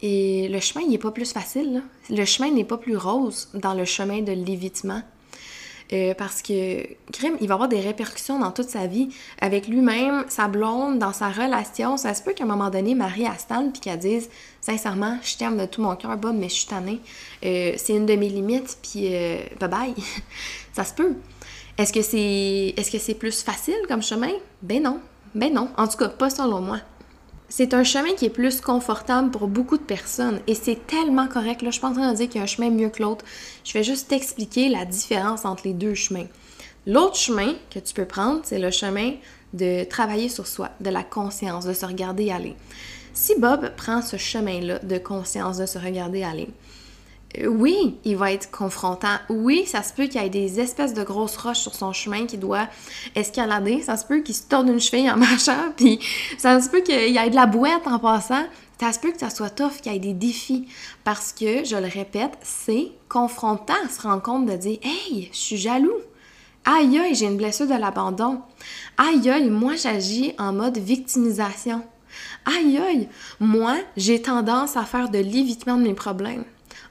[0.03, 1.83] et le chemin, il n'est pas plus facile.
[2.11, 5.01] Le chemin n'est pas plus rose dans le chemin de l'évitement
[5.93, 10.25] euh, parce que Grim, il va avoir des répercussions dans toute sa vie, avec lui-même,
[10.29, 11.97] sa blonde, dans sa relation.
[11.97, 15.59] Ça se peut qu'à un moment donné, Marie Astan, puis qu'elle dise sincèrement, je t'aime
[15.59, 17.01] de tout mon cœur, Bob, mais je suis tannée.
[17.45, 19.95] Euh, c'est une de mes limites, puis euh, bye bye.
[20.73, 21.15] ça se peut.
[21.77, 24.33] Est-ce que c'est est-ce que c'est plus facile comme chemin?
[24.63, 25.01] Ben non.
[25.35, 25.69] Ben non.
[25.77, 26.79] En tout cas, pas selon moi.
[27.49, 31.63] C'est un chemin qui est plus confortable pour beaucoup de personnes et c'est tellement correct.
[31.63, 33.03] Là, je suis pas en train de dire qu'il y a un chemin mieux que
[33.03, 33.25] l'autre.
[33.65, 36.27] Je vais juste t'expliquer la différence entre les deux chemins.
[36.87, 39.13] L'autre chemin que tu peux prendre, c'est le chemin
[39.53, 42.57] de travailler sur soi, de la conscience, de se regarder aller.
[43.13, 46.49] Si Bob prend ce chemin-là de conscience, de se regarder aller,
[47.47, 49.17] oui, il va être confrontant.
[49.29, 52.27] Oui, ça se peut qu'il y ait des espèces de grosses roches sur son chemin
[52.27, 52.69] qu'il doit
[53.15, 53.83] escalader.
[53.83, 55.99] Ça se peut qu'il se torde une cheville en marchant, puis
[56.39, 58.45] ça se peut qu'il y ait de la boîte en passant.
[58.81, 60.69] Ça se peut que ça soit tough, qu'il y ait des défis.
[61.05, 65.39] Parce que, je le répète, c'est confrontant à se rendre compte de dire Hey, je
[65.39, 66.01] suis jaloux.
[66.65, 68.41] Aïe, j'ai une blessure de l'abandon.
[68.97, 71.85] Aïe aïe, moi j'agis en mode victimisation.
[72.47, 76.45] Aïe aïe, moi j'ai tendance à faire de l'évitement de mes problèmes.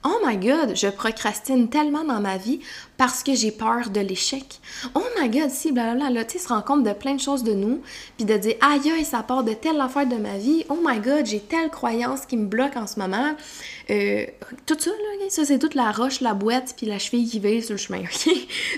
[0.06, 2.60] Oh my god, je procrastine tellement dans ma vie
[2.98, 4.60] parce que j'ai peur de l'échec.
[4.96, 7.54] Oh my god, si, blablabla, là, tu sais, se compte de plein de choses de
[7.54, 7.82] nous,
[8.18, 10.66] puis de dire, aïe, aïe, ça part de telle affaire de ma vie.
[10.68, 13.34] Oh my god, j'ai telle croyance qui me bloque en ce moment.
[13.90, 14.26] Euh,
[14.66, 17.64] tout ça, là, ça, c'est toute la roche, la boîte, puis la cheville qui veille
[17.64, 18.30] sur le chemin, ok?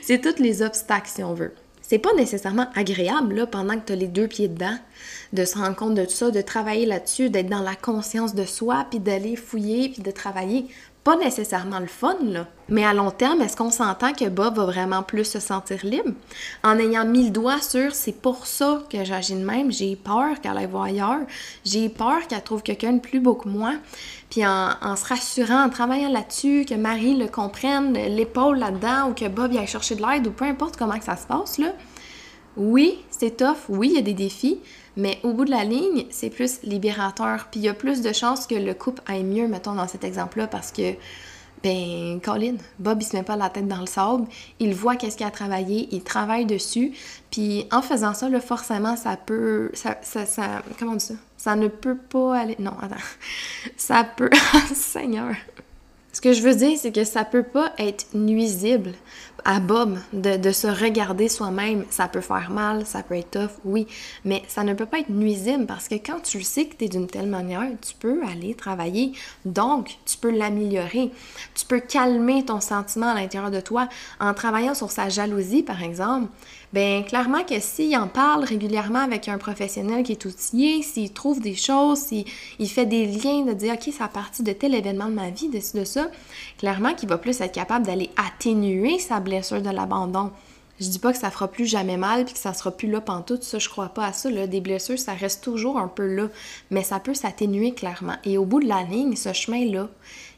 [0.04, 1.54] c'est tous les obstacles, si on veut.
[1.88, 4.76] C'est pas nécessairement agréable, là, pendant que tu as les deux pieds dedans,
[5.34, 8.44] de se rendre compte de tout ça, de travailler là-dessus, d'être dans la conscience de
[8.44, 10.66] soi, puis d'aller fouiller, puis de travailler
[11.06, 12.18] pas nécessairement le fun.
[12.68, 16.10] Mais à long terme, est-ce qu'on s'entend que Bob va vraiment plus se sentir libre?
[16.64, 20.42] En ayant mis le doigt sur c'est pour ça que j'agis de même, j'ai peur
[20.42, 21.22] qu'elle aille voir ailleurs,
[21.64, 23.74] j'ai peur qu'elle trouve quelqu'un de plus beau que moi.
[24.32, 29.28] Puis en, se rassurant, en travaillant là-dessus, que Marie le comprenne, l'épaule là-dedans, ou que
[29.28, 31.62] Bob y aille chercher de l'aide, ou peu importe comment que ça se passe.
[32.58, 34.60] Oui, c'est tough, oui, il y a des défis,
[34.98, 37.48] mais au bout de la ligne, c'est plus libérateur.
[37.52, 40.04] Puis il y a plus de chances que le couple aille mieux, mettons, dans cet
[40.04, 40.94] exemple-là, parce que,
[41.64, 44.26] ben, Colin, Bob, il se met pas la tête dans le sable.
[44.60, 46.94] Il voit qu'est-ce qu'il a travaillé, il travaille dessus.
[47.32, 49.72] Puis en faisant ça, là, forcément, ça peut.
[49.74, 51.16] Ça, ça, comment on dit ça?
[51.38, 52.56] Ça ne peut pas aller.
[52.60, 52.96] Non, attends.
[53.78, 54.32] Ça peut.
[54.74, 55.36] Seigneur!
[56.16, 58.94] Ce que je veux dire, c'est que ça peut pas être nuisible
[59.44, 61.84] à Bob de, se regarder soi-même.
[61.90, 63.86] Ça peut faire mal, ça peut être tough, oui,
[64.24, 66.86] mais ça ne peut pas être nuisible parce que quand tu le sais que tu
[66.86, 69.12] es d'une telle manière, tu peux aller travailler.
[69.44, 71.12] Donc, tu peux l'améliorer.
[71.54, 73.90] Tu peux calmer ton sentiment à l'intérieur de toi
[74.22, 76.30] en travaillant sur sa jalousie, par exemple
[76.76, 81.40] ben clairement que s'il en parle régulièrement avec un professionnel qui est outillé, s'il trouve
[81.40, 82.26] des choses, s'il
[82.70, 85.48] fait des liens, de dire OK, ça a parti de tel événement de ma vie,
[85.48, 86.12] de, de ça,
[86.58, 90.32] clairement qu'il va plus être capable d'aller atténuer sa blessure de l'abandon.
[90.82, 93.00] Je dis pas que ça fera plus jamais mal puis que ça sera plus là
[93.26, 94.46] tout ça je crois pas à ça là.
[94.46, 96.28] des blessures ça reste toujours un peu là
[96.72, 99.88] mais ça peut s'atténuer clairement et au bout de la ligne ce chemin là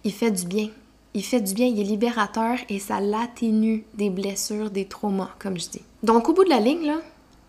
[0.04, 0.70] il fait du bien
[1.18, 5.60] il fait du bien, il est libérateur et ça l'atténue des blessures, des traumas, comme
[5.60, 5.82] je dis.
[6.04, 6.94] Donc, au bout de la ligne,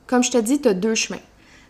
[0.07, 1.21] comme je te dis, tu as deux chemins.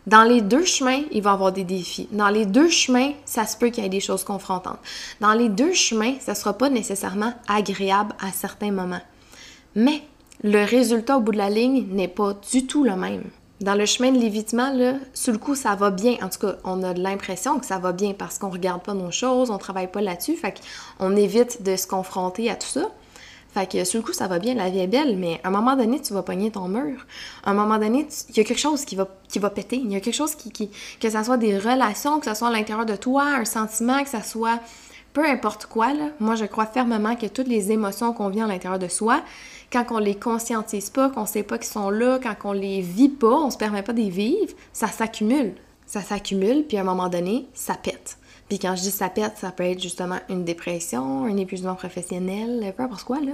[0.06, 2.08] Dans les deux chemins, il va y avoir des défis.
[2.12, 4.78] Dans les deux chemins, ça se peut qu'il y ait des choses confrontantes.
[5.20, 9.02] Dans les deux chemins, ça ne sera pas nécessairement agréable à certains moments.
[9.74, 10.00] Mais
[10.44, 13.24] le résultat au bout de la ligne n'est pas du tout le même.
[13.60, 16.16] Dans le chemin de l'évitement, là, sur le coup, ça va bien.
[16.22, 19.10] En tout cas, on a l'impression que ça va bien parce qu'on regarde pas nos
[19.10, 20.60] choses, on travaille pas là-dessus, fait
[20.98, 22.88] qu'on évite de se confronter à tout ça.
[23.54, 25.50] Fait que sur le coup, ça va bien, la vie est belle, mais à un
[25.50, 27.04] moment donné, tu vas pogner ton mur.
[27.42, 29.76] À un moment donné, il y a quelque chose qui va, qui va péter.
[29.76, 32.52] Il y a quelque chose qui, que ça soit des relations, que ça soit à
[32.52, 34.60] l'intérieur de toi, un sentiment, que ça soit
[35.14, 35.88] peu importe quoi.
[36.20, 39.22] Moi, je crois fermement que toutes les émotions qu'on vit à l'intérieur de soi,
[39.72, 43.08] quand on les conscientise pas, qu'on sait pas qu'ils sont là, quand on les vit
[43.08, 45.54] pas, on se permet pas de les vivre, ça s'accumule.
[45.86, 48.18] Ça s'accumule, puis à un moment donné, ça pète.
[48.48, 52.72] Puis quand je dis ça pète, ça peut être justement une dépression, un épuisement professionnel,
[52.76, 53.32] peu importe quoi, là.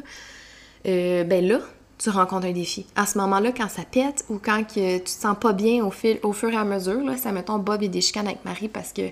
[0.86, 1.60] Euh, ben là,
[1.98, 2.86] tu rencontres un défi.
[2.96, 5.90] À ce moment-là, quand ça pète ou quand que tu te sens pas bien au,
[5.90, 8.68] fil, au fur et à mesure, là, ça mettons Bob et des chicanes avec Marie
[8.68, 9.02] parce que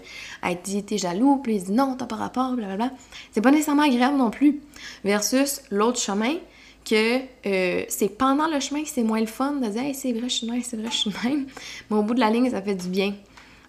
[0.43, 2.91] elle dit t'es jaloux, puis il dit non, t'as pas rapport, blablabla.
[3.33, 4.61] C'est pas nécessairement agréable non plus.
[5.05, 6.35] Versus l'autre chemin,
[6.85, 10.29] que euh, c'est pendant le chemin que c'est moins le fun de dire c'est vrai,
[10.29, 11.47] je suis même, c'est vrai, je suis même.
[11.91, 13.15] Mais au bout de la ligne, ça fait du bien.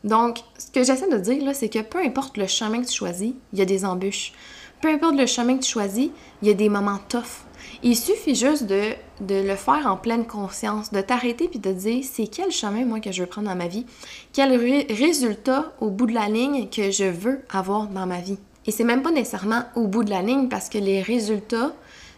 [0.04, 2.94] Donc, ce que j'essaie de dire, là, c'est que peu importe le chemin que tu
[2.94, 4.34] choisis, il y a des embûches.
[4.82, 6.10] Peu importe le chemin que tu choisis,
[6.42, 7.46] il y a des moments tough.
[7.84, 12.04] Il suffit juste de, de le faire en pleine conscience, de t'arrêter puis de dire
[12.04, 13.86] c'est quel chemin moi que je veux prendre dans ma vie,
[14.34, 14.54] quel
[14.90, 18.38] résultat au bout de la ligne que je veux avoir dans ma vie?
[18.66, 21.74] Et c'est même pas nécessairement au bout de la ligne parce que les résultats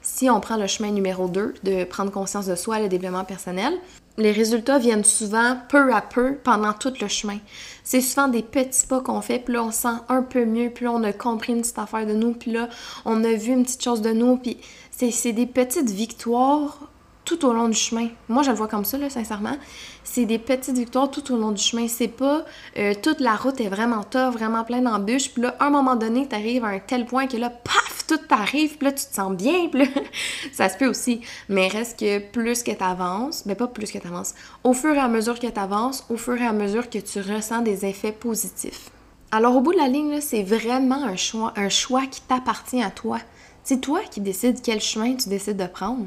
[0.05, 3.73] si on prend le chemin numéro 2 de prendre conscience de soi, le développement personnel,
[4.17, 7.39] les résultats viennent souvent peu à peu pendant tout le chemin.
[7.83, 10.87] C'est souvent des petits pas qu'on fait, puis là on sent un peu mieux, puis
[10.87, 12.69] on a compris une petite affaire de nous, puis là
[13.03, 14.57] on a vu une petite chose de nous, puis
[14.91, 16.91] c'est des petites victoires
[17.25, 18.07] tout au long du chemin.
[18.29, 19.57] Moi, je le vois comme ça, là, sincèrement.
[20.03, 21.87] C'est des petites victoires tout au long du chemin.
[21.87, 22.45] C'est pas
[22.77, 25.31] euh, toute la route est vraiment tough, vraiment pleine d'embûches.
[25.31, 28.05] Puis là, à un moment donné, tu arrives à un tel point que là, paf,
[28.07, 29.87] tout t'arrive, puis là, tu te sens bien, puis là,
[30.53, 31.21] ça se peut aussi.
[31.49, 35.07] Mais reste que plus que t'avances, mais pas plus que t'avances, au fur et à
[35.07, 38.91] mesure que t'avances, au fur et à mesure que tu ressens des effets positifs.
[39.31, 42.91] Alors, au bout de la ligne, c'est vraiment un choix, un choix qui t'appartient à
[42.91, 43.17] toi.
[43.63, 46.05] C'est toi qui décides quel chemin tu décides de prendre.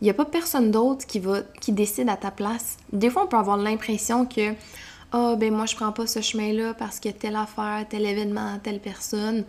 [0.00, 2.76] Il n'y a pas personne d'autre qui, va, qui décide à ta place.
[2.92, 4.54] Des fois, on peut avoir l'impression que
[5.12, 8.80] ah, ben moi, je prends pas ce chemin-là parce que telle affaire, tel événement, telle
[8.80, 9.44] personne.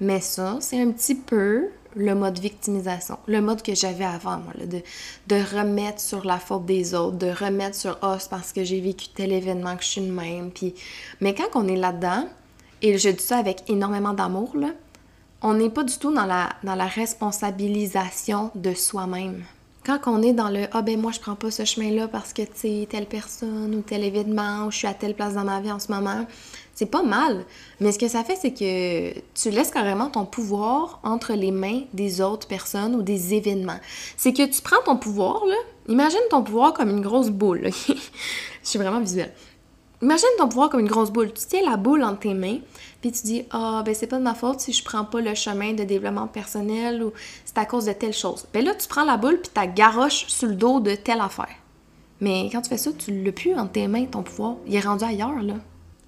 [0.00, 4.54] Mais ça, c'est un petit peu le mode victimisation, le mode que j'avais avant, moi,
[4.64, 4.80] de,
[5.26, 8.80] de remettre sur la faute des autres, de remettre sur oh, c'est parce que j'ai
[8.80, 10.52] vécu tel événement que je suis de même.
[10.52, 10.74] Puis...
[11.20, 12.28] Mais quand on est là-dedans,
[12.80, 14.70] et je dis ça avec énormément d'amour, là,
[15.42, 19.42] on n'est pas du tout dans la responsabilisation de soi-même.
[19.98, 22.42] Quand on est dans le Ah ben moi je prends pas ce chemin-là parce que
[22.42, 25.72] tu telle personne ou tel événement ou je suis à telle place dans ma vie
[25.72, 26.26] en ce moment,
[26.74, 27.44] c'est pas mal.
[27.80, 31.82] Mais ce que ça fait, c'est que tu laisses carrément ton pouvoir entre les mains
[31.92, 33.78] des autres personnes ou des événements.
[34.16, 35.56] C'est que tu prends ton pouvoir, là.
[35.88, 39.32] Imagine ton pouvoir comme une grosse boule, Je suis vraiment visuelle.
[40.02, 41.32] Imagine ton pouvoir comme une grosse boule.
[41.32, 42.58] Tu tiens la boule entre tes mains,
[43.02, 45.34] puis tu dis Ah, ben c'est pas de ma faute si je prends pas le
[45.34, 47.12] chemin de développement personnel ou
[47.44, 48.46] c'est à cause de telle chose.
[48.54, 51.54] Ben là, tu prends la boule, puis tu garoches sur le dos de telle affaire.
[52.20, 54.56] Mais quand tu fais ça, tu l'as plus entre tes mains, ton pouvoir.
[54.66, 55.54] Il est rendu ailleurs, là.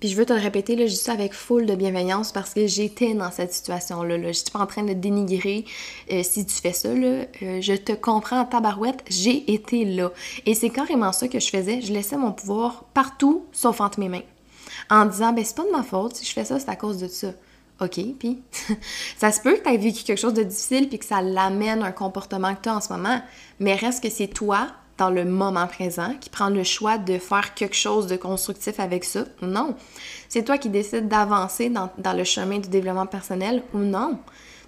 [0.02, 2.54] Puis je veux te le répéter, là, je dis ça avec foule de bienveillance parce
[2.54, 4.18] que j'étais dans cette situation-là.
[4.18, 4.32] Là.
[4.32, 5.64] Je suis pas en train de dénigrer
[6.10, 6.92] euh, si tu fais ça.
[6.92, 7.24] Là.
[7.40, 10.10] Euh, je te comprends en tabarouette, j'ai été là.
[10.44, 11.82] Et c'est carrément ça que je faisais.
[11.82, 14.24] Je laissais mon pouvoir partout sauf entre mes mains.
[14.90, 16.98] En disant, ben c'est pas de ma faute, si je fais ça, c'est à cause
[16.98, 17.28] de ça.
[17.80, 18.42] OK, puis
[19.16, 21.80] ça se peut que tu aies vécu quelque chose de difficile puis que ça l'amène
[21.80, 23.22] un comportement que tu as en ce moment,
[23.60, 24.66] mais reste que c'est toi
[24.98, 29.04] dans le moment présent, qui prend le choix de faire quelque chose de constructif avec
[29.04, 29.74] ça ou non.
[30.28, 34.18] C'est toi qui décides d'avancer dans, le chemin du développement personnel ou non.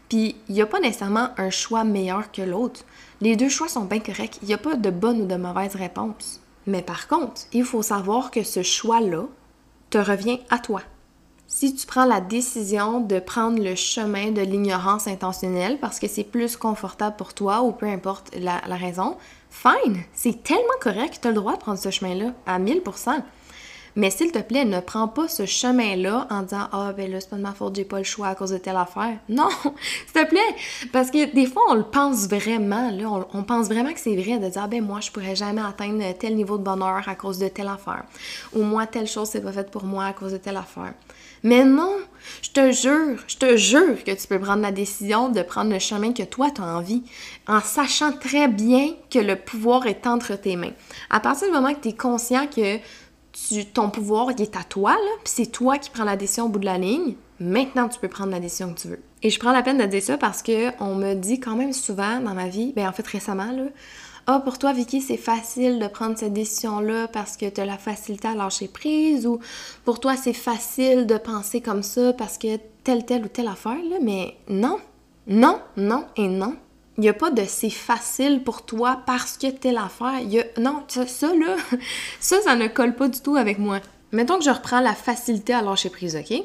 [0.09, 2.83] Puis, il n'y a pas nécessairement un choix meilleur que l'autre.
[3.21, 4.39] Les deux choix sont bien corrects.
[4.43, 6.41] Il n'y a pas de bonne ou de mauvaise réponse.
[6.67, 9.25] Mais par contre, il faut savoir que ce choix-là
[9.91, 10.83] te revient à toi.
[11.47, 16.25] Si tu prends la décision de prendre le chemin de l'ignorance intentionnelle parce que c'est
[16.25, 19.17] plus confortable pour toi ou peu importe la raison,
[19.55, 23.23] Fine, c'est tellement correct, tu as le droit de prendre ce chemin-là à 1000%.
[23.97, 27.31] Mais s'il te plaît, ne prends pas ce chemin-là en disant Ah, ben là, c'est
[27.31, 29.17] pas de ma faute, j'ai pas le choix à cause de telle affaire.
[29.29, 30.41] Non, s'il te plaît.
[30.93, 33.27] Parce que des fois, on le pense vraiment, là.
[33.33, 36.03] On, pense vraiment que c'est vrai de dire Ah, ben moi, je pourrais jamais atteindre
[36.19, 38.05] tel niveau de bonheur à cause de telle affaire.
[38.55, 40.95] Ou moi, telle chose, c'est pas faite pour moi à cause de telle affaire.
[41.45, 41.99] Mais non,
[42.41, 45.79] je te jure, je te jure que tu peux prendre la décision de prendre le
[45.79, 47.03] chemin que toi tu as envie,
[47.47, 50.73] en sachant très bien que le pouvoir est entre tes mains.
[51.11, 52.79] À partir du moment que tu es conscient que
[53.75, 56.65] ton pouvoir est à toi, puis c'est toi qui prends la décision au bout de
[56.65, 59.03] la ligne, maintenant tu peux prendre la décision que tu veux.
[59.23, 61.75] Et je prends la peine de dire ça parce que on me dit quand même
[61.75, 63.51] souvent dans ma vie, ben en fait récemment
[64.27, 67.77] ah, pour toi, Vicky, c'est facile de prendre cette décision-là parce que tu as la
[67.77, 69.39] facilité à lâcher prise ou
[69.85, 73.83] pour toi, c'est facile de penser comme ça parce que telle, telle ou telle affaire,
[73.91, 73.97] là.
[74.01, 74.79] Mais non,
[75.27, 76.57] non, non et non.
[76.97, 80.21] Il n'y a pas de c'est facile pour toi parce que telle affaire.
[80.21, 80.45] Y a...
[80.59, 81.57] Non, ça, ça, là,
[82.21, 83.81] ça, ça ne colle pas du tout avec moi.
[84.13, 86.43] Mettons que je reprends la facilité à lâcher prise, OK?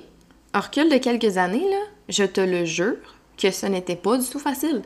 [0.54, 1.78] En recul de quelques années, là,
[2.10, 2.98] je te le jure
[3.38, 4.82] que ce n'était pas du tout facile.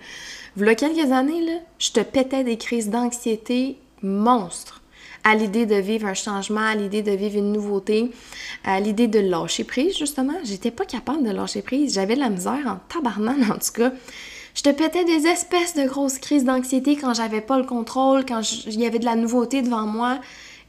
[0.55, 4.83] Voilà quelques années, je te pétais des crises d'anxiété monstres
[5.23, 8.11] à l'idée de vivre un changement, à l'idée de vivre une nouveauté,
[8.63, 10.33] à l'idée de lâcher prise, justement.
[10.43, 11.95] J'étais pas capable de lâcher prise.
[11.95, 13.93] J'avais de la misère en tabarnane, en tout cas.
[14.53, 18.41] Je te pétais des espèces de grosses crises d'anxiété quand j'avais pas le contrôle, quand
[18.67, 20.19] il y avait de la nouveauté devant moi.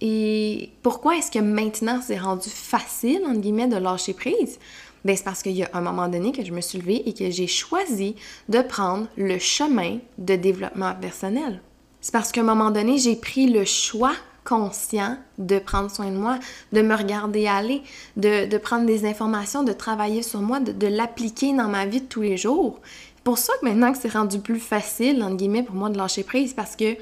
[0.00, 4.58] Et pourquoi est-ce que maintenant c'est rendu facile, entre guillemets, de lâcher prise?
[5.04, 7.12] Ben, c'est parce qu'il y a un moment donné que je me suis levée et
[7.12, 8.16] que j'ai choisi
[8.48, 11.60] de prendre le chemin de développement personnel.
[12.00, 14.14] C'est parce qu'à un moment donné, j'ai pris le choix
[14.44, 16.38] conscient de prendre soin de moi,
[16.72, 17.82] de me regarder aller,
[18.16, 22.06] de, prendre des informations, de travailler sur moi, de, de l'appliquer dans ma vie de
[22.06, 22.80] tous les jours.
[23.16, 25.96] C'est pour ça que maintenant que c'est rendu plus facile, entre guillemets, pour moi de
[25.96, 26.96] lâcher prise, parce que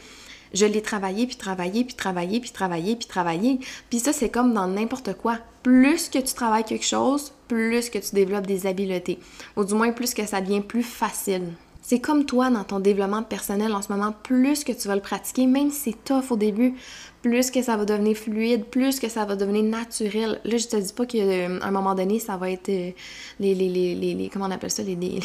[0.54, 3.60] je l'ai travaillé, puis travaillé, puis travaillé, puis travaillé, puis travaillé.
[3.90, 5.38] Puis ça, c'est comme dans n'importe quoi.
[5.62, 9.18] Plus que tu travailles quelque chose, plus que tu développes des habiletés.
[9.56, 11.52] Ou du moins, plus que ça devient plus facile.
[11.82, 15.02] C'est comme toi dans ton développement personnel en ce moment, plus que tu vas le
[15.02, 16.74] pratiquer, même si c'est tough au début,
[17.22, 20.40] plus que ça va devenir fluide, plus que ça va devenir naturel.
[20.44, 22.90] Là, je te dis pas qu'à euh, un moment donné, ça va être euh,
[23.38, 24.82] les, les, les, les, Comment on appelle ça?
[24.82, 25.20] Les, les,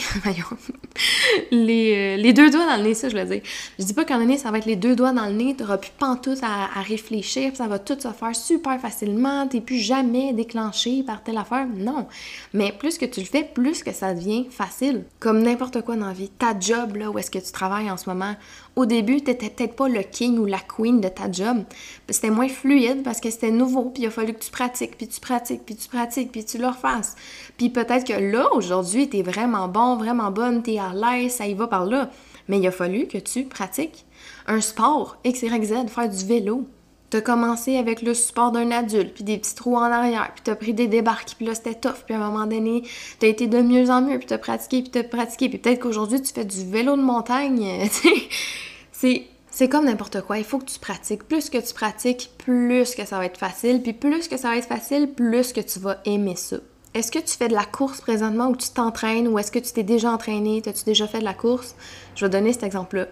[1.52, 3.42] les, les, deux doigts dans le nez, ça, je veux dire.
[3.80, 5.34] Je dis pas qu'à un moment donné, ça va être les deux doigts dans le
[5.34, 9.62] nez, t'auras plus pantoute à, à réfléchir, ça va tout se faire super facilement, t'es
[9.62, 11.66] plus jamais déclenché par telle affaire.
[11.76, 12.06] Non.
[12.54, 15.04] Mais plus que tu le fais, plus que ça devient facile.
[15.20, 16.30] Comme n'importe quoi dans la vie.
[16.48, 18.34] Ta job, là, où est-ce que tu travailles en ce moment,
[18.78, 21.64] au début, tu n'étais peut-être pas le king ou la queen de ta job.
[22.08, 25.10] C'était moins fluide parce que c'était nouveau, puis il a fallu que tu pratiques, puis
[25.10, 27.16] tu pratiques, puis tu pratiques, puis tu le refasses.
[27.58, 31.34] Puis peut-être que là, aujourd'hui, tu es vraiment bon, vraiment bonne, tu es à l'aise,
[31.34, 32.12] ça y va par là.
[32.48, 34.06] Mais il a fallu que tu pratiques
[34.48, 36.66] un sport, X, Y, Z, faire du vélo,
[37.10, 40.56] T'as commencé avec le support d'un adulte, puis des petits trous en arrière, puis t'as
[40.56, 42.84] pris des débarques, puis là c'était tough, puis à un moment donné,
[43.20, 46.22] t'as été de mieux en mieux, puis t'as pratiqué, puis t'as pratiqué, puis peut-être qu'aujourd'hui
[46.22, 47.90] tu fais du vélo de montagne,
[48.92, 49.28] c'est
[49.58, 51.24] c'est comme n'importe quoi, il faut que tu pratiques.
[51.24, 54.58] Plus que tu pratiques, plus que ça va être facile, puis plus que ça va
[54.58, 56.58] être facile, plus que tu vas aimer ça.
[56.94, 59.72] Est-ce que tu fais de la course présentement ou tu t'entraînes ou est-ce que tu
[59.72, 61.74] t'es déjà entraîné, t'as-tu déjà fait de la course?
[62.16, 63.08] Je vais donner cet exemple-là.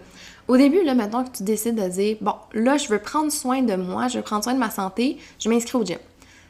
[0.48, 3.62] Au début, là, maintenant que tu décides de dire, bon, là, je veux prendre soin
[3.62, 5.98] de moi, je veux prendre soin de ma santé, je m'inscris au gym.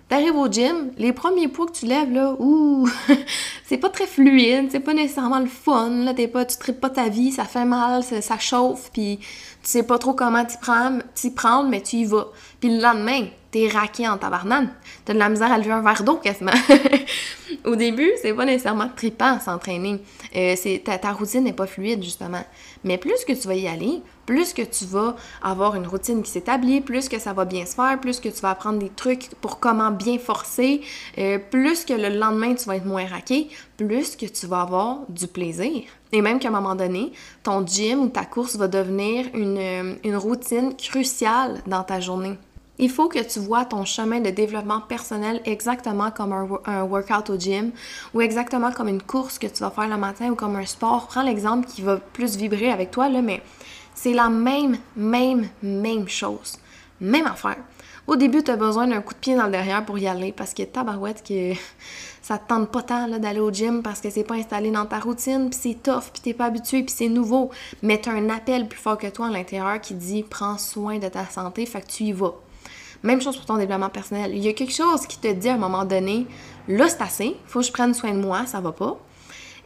[0.09, 2.89] T'arrives au gym, les premiers poids que tu lèves, là, ouh,
[3.67, 6.91] c'est pas très fluide, c'est pas nécessairement le fun, là, t'es pas, tu traites pas
[6.91, 9.27] ta vie, ça fait mal, ça, chauffe, puis tu
[9.63, 11.03] sais pas trop comment t'y prendre,
[11.35, 12.29] prendre, mais tu y vas.
[12.61, 14.71] Puis le lendemain, t'es raqué en tabarnane,
[15.05, 16.53] t'as de la misère à lever un verre d'eau quasiment.
[17.65, 20.01] au début, c'est pas nécessairement trippant s'entraîner.
[20.37, 20.55] Euh,
[20.85, 22.45] ta, ta routine n'est pas fluide, justement.
[22.85, 26.31] Mais plus que tu vas y aller, plus que tu vas avoir une routine qui
[26.31, 29.31] s'établit, plus que ça va bien se faire, plus que tu vas apprendre des trucs
[29.41, 30.83] pour comment bien forcer,
[31.19, 34.99] euh, plus que le lendemain tu vas être moins raqué, plus que tu vas avoir
[35.09, 35.85] du plaisir.
[36.13, 37.13] Et même qu'à un moment donné,
[37.43, 42.37] ton gym ou ta course va devenir une, euh, une routine cruciale dans ta journée.
[42.79, 46.33] Il faut que tu vois ton chemin de développement personnel exactement comme
[46.67, 47.71] un, workout au gym
[48.13, 51.07] ou exactement comme une course que tu vas faire le matin ou comme un sport.
[51.07, 53.41] Prends l'exemple qui va plus vibrer avec toi, là, mais
[53.97, 56.59] c'est la même, même, même chose.
[57.01, 57.57] Même affaire.
[58.07, 60.31] Au début, tu as besoin d'un coup de pied dans le derrière pour y aller
[60.31, 61.55] parce que tabarouette que
[62.23, 65.01] ça te tente pas tant d'aller au gym parce que c'est pas installé dans ta
[65.01, 67.51] routine, puis c'est tough, puis t'es pas habitué, puis c'est nouveau.
[67.83, 70.99] Mais tu as un appel plus fort que toi à l'intérieur qui dit prends soin
[70.99, 72.35] de ta santé, fait que tu y vas.
[73.03, 74.33] Même chose pour ton développement personnel.
[74.35, 76.27] Il y a quelque chose qui te dit à un moment donné,
[76.69, 78.99] là c'est assez, faut que je prenne soin de moi, ça va pas.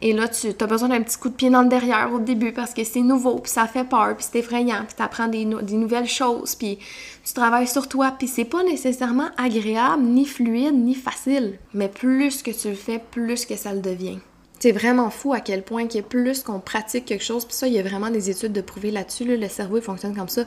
[0.01, 2.51] Et là, tu as besoin d'un petit coup de pied dans le derrière au début
[2.51, 5.45] parce que c'est nouveau, puis ça fait peur, puis c'est effrayant, puis tu apprends des,
[5.45, 6.79] des, nouvelles choses, puis
[7.23, 11.59] tu travailles sur toi, puis c'est pas nécessairement agréable, ni fluide, ni facile.
[11.75, 14.17] Mais plus que tu le fais, plus que ça le devient.
[14.61, 17.73] C'est vraiment fou à quel point a plus qu'on pratique quelque chose, puis ça, il
[17.73, 20.43] y a vraiment des études de prouver là-dessus, le cerveau il fonctionne comme ça.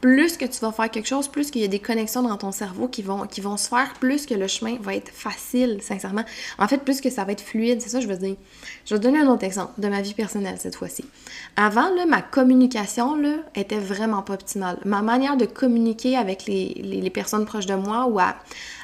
[0.00, 2.50] Plus que tu vas faire quelque chose, plus qu'il y a des connexions dans ton
[2.50, 6.24] cerveau qui vont, qui se faire, plus que le chemin va être facile, sincèrement.
[6.58, 8.36] En fait, plus que ça va être fluide, c'est ça que je veux dire.
[8.86, 11.04] Je vais te donner un autre exemple de ma vie personnelle cette fois-ci.
[11.56, 14.78] Avant, là, ma communication là, était vraiment pas optimale.
[14.86, 18.36] Ma manière de communiquer avec les, personnes proches de moi ou à,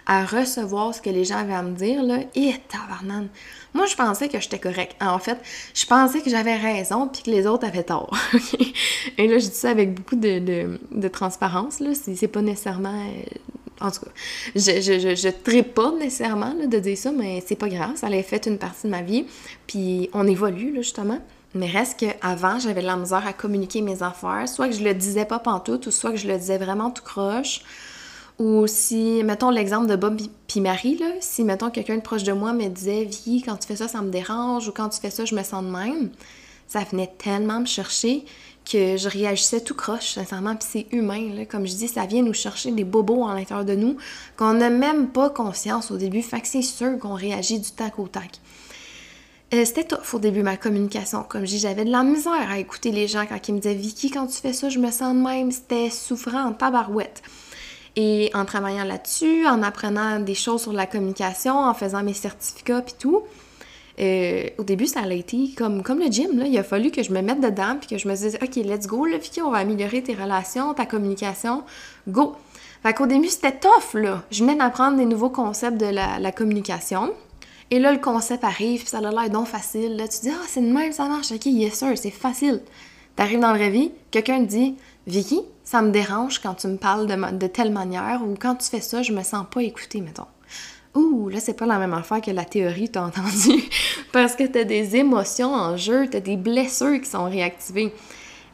[0.05, 3.30] à, recevoir ce que les gens avaient à me dire, là, et tabarnane
[3.75, 4.95] moi, je pensais que j'étais correct.
[5.01, 5.39] En fait,
[5.75, 8.16] je pensais que j'avais raison puis que les autres avaient tort.
[9.18, 11.81] Et là, je dis ça avec beaucoup de, de, transparence.
[11.81, 11.91] Là.
[11.95, 12.95] C'est, pas nécessairement.
[12.95, 14.11] Euh, en tout cas,
[14.55, 17.97] je, je, je, pas nécessairement de dire ça, mais c'est pas grave.
[17.97, 19.27] Ça allait fait une partie de ma vie.
[19.66, 21.18] Puis on évolue, là, justement.
[21.55, 24.49] Mais reste qu'avant, j'avais de la misère à communiquer mes affaires.
[24.49, 27.03] Soit que je le disais pas pantoute, ou soit que je le disais vraiment tout
[27.03, 27.62] croche.
[28.41, 32.53] Ou si, mettons l'exemple de Bob puis Marie, si, mettons, quelqu'un de proche de moi
[32.53, 35.24] me disait «Vie, quand tu fais ça, ça me dérange» ou «Quand tu fais ça,
[35.24, 36.11] je me sens de même»,
[36.66, 38.24] ça venait tellement me chercher
[38.68, 41.45] que je réagissais tout croche, sincèrement, puis c'est humain, là.
[41.45, 43.99] Comme je dis, ça vient nous chercher des bobos à l'intérieur de nous
[44.37, 47.99] qu'on n'a même pas conscience au début, fait que c'est sûr qu'on réagit du tac
[47.99, 48.41] au tac.
[49.53, 51.22] Euh, c'était tough au début, ma communication.
[51.22, 53.74] Comme je dis, j'avais de la misère à écouter les gens quand ils me disaient
[53.76, 57.22] «Vicky, quand tu fais ça, je me sens de même», c'était souffrant en tabarouette.
[57.97, 62.82] Et en travaillant là-dessus, en apprenant des choses sur la communication, en faisant mes certificats
[62.82, 63.22] puis tout,
[64.01, 66.38] euh, au début, ça a été comme, comme le gym.
[66.38, 66.47] Là.
[66.47, 68.86] Il a fallu que je me mette dedans puis que je me dise OK, let's
[68.86, 71.62] go, là, Vicky, on va améliorer tes relations, ta communication.
[72.09, 72.34] Go!
[72.82, 74.22] Fait qu'au début, c'était tough, là.
[74.30, 77.12] Je venais d'apprendre des nouveaux concepts de la, communication.
[77.70, 79.97] Et là, le concept arrive, puis ça a l'air donc facile.
[79.97, 81.32] Là, tu dis, ah, c'est de même, ça marche.
[81.32, 82.61] OK, yes, sir, c'est facile.
[83.16, 84.74] T'arrives dans la vraie vie, quelqu'un te dit,
[85.07, 88.80] Vicky, ça me dérange quand tu me parles de, telle manière ou quand tu fais
[88.80, 90.26] ça, je me sens pas écoutée, mettons.
[90.94, 93.62] Ouh, là, c'est pas la même affaire que la théorie, t'as entendu.
[94.12, 97.92] Parce que t'as des émotions en jeu, t'as des blessures qui sont réactivées.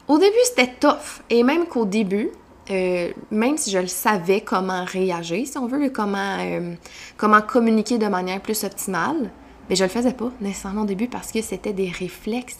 [0.07, 1.21] Au début, c'était tough.
[1.29, 2.31] Et même qu'au début,
[2.69, 6.73] euh, même si je le savais comment réagir, si on veut, comment, euh,
[7.17, 9.29] comment communiquer de manière plus optimale,
[9.71, 12.59] mais je le faisais pas nécessairement au début parce que c'était des réflexes,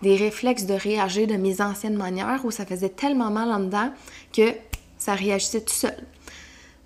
[0.00, 3.90] des réflexes de réagir de mes anciennes manières où ça faisait tellement mal en dedans
[4.34, 4.54] que
[4.96, 5.94] ça réagissait tout seul.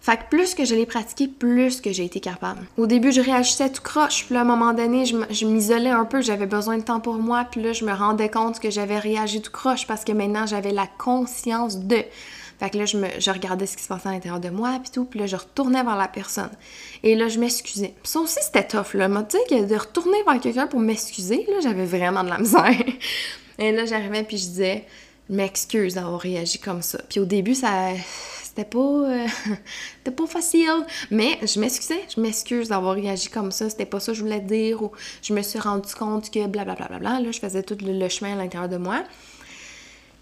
[0.00, 2.66] Fait que plus que je l'ai pratiqué, plus que j'ai été capable.
[2.78, 6.20] Au début, je réagissais tout croche, puis à un moment donné, je m'isolais un peu,
[6.20, 9.40] j'avais besoin de temps pour moi, puis là, je me rendais compte que j'avais réagi
[9.40, 11.98] tout croche parce que maintenant, j'avais la conscience de.
[12.60, 14.90] Fait que là, je, je regardais ce qui se passait à l'intérieur de moi, puis
[14.92, 16.50] tout, puis là, je retournais vers la personne.
[17.02, 17.94] Et là, je m'excusais.
[18.04, 19.08] Ça aussi, c'était tough, là.
[19.28, 22.84] Tu sais, que de retourner vers quelqu'un pour m'excuser, là, j'avais vraiment de la misère.
[23.58, 24.84] Et là, j'arrivais, puis je disais,
[25.30, 26.98] m'excuse d'avoir réagi comme ça.
[27.08, 27.92] Puis au début, ça
[28.50, 29.26] c'était pas, euh,
[30.16, 30.84] pas facile.
[31.10, 34.40] Mais je m'excusais, je m'excuse d'avoir réagi comme ça, c'était pas ça que je voulais
[34.40, 34.90] dire, ou
[35.22, 38.08] je me suis rendu compte que blablabla, bla, bla, bla, là, je faisais tout le,
[38.08, 39.02] chemin à l'intérieur de moi.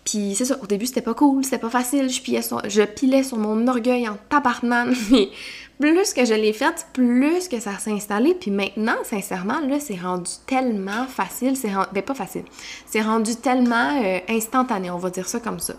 [0.08, 2.80] Puis c'est ça, au début c'était pas cool, c'était pas facile, je pilais, sur, je
[2.80, 5.28] pilais sur mon orgueil en tabarnak, mais
[5.78, 8.34] plus que je l'ai fait, plus que ça s'est installé.
[8.34, 14.90] Puis maintenant, sincèrement, là, c'est rendu tellement facile, c'est rendu, ben rendu tellement euh, instantané,
[14.90, 15.74] on va dire ça comme ça.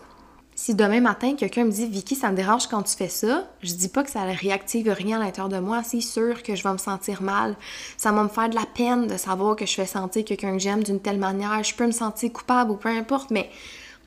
[0.54, 3.74] Si demain matin, quelqu'un me dit Vicky, ça me dérange quand tu fais ça, je
[3.74, 6.74] dis pas que ça réactive rien à l'intérieur de moi, c'est sûr que je vais
[6.74, 7.56] me sentir mal.
[7.98, 10.60] Ça va me faire de la peine de savoir que je fais sentir quelqu'un que
[10.60, 11.64] j'aime d'une telle manière.
[11.64, 13.50] Je peux me sentir coupable ou peu importe, mais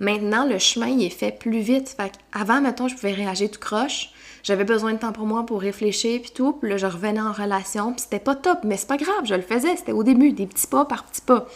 [0.02, 1.94] maintenant, le chemin, il est fait plus vite.
[1.96, 4.10] Fait avant, mettons, je pouvais réagir tout croche.
[4.42, 6.52] J'avais besoin de temps pour moi pour réfléchir puis tout.
[6.52, 7.92] Puis là, je revenais en relation.
[7.92, 9.76] Puis c'était pas top, mais c'est pas grave, je le faisais.
[9.76, 11.46] C'était au début, des petits pas par petits pas.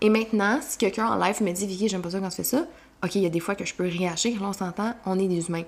[0.00, 2.44] Et maintenant, si quelqu'un en live me dit Vicky, j'aime pas ça quand tu fais
[2.44, 2.66] ça,
[3.04, 5.26] OK, il y a des fois que je peux réagir, là on s'entend, on est
[5.26, 5.64] des humains.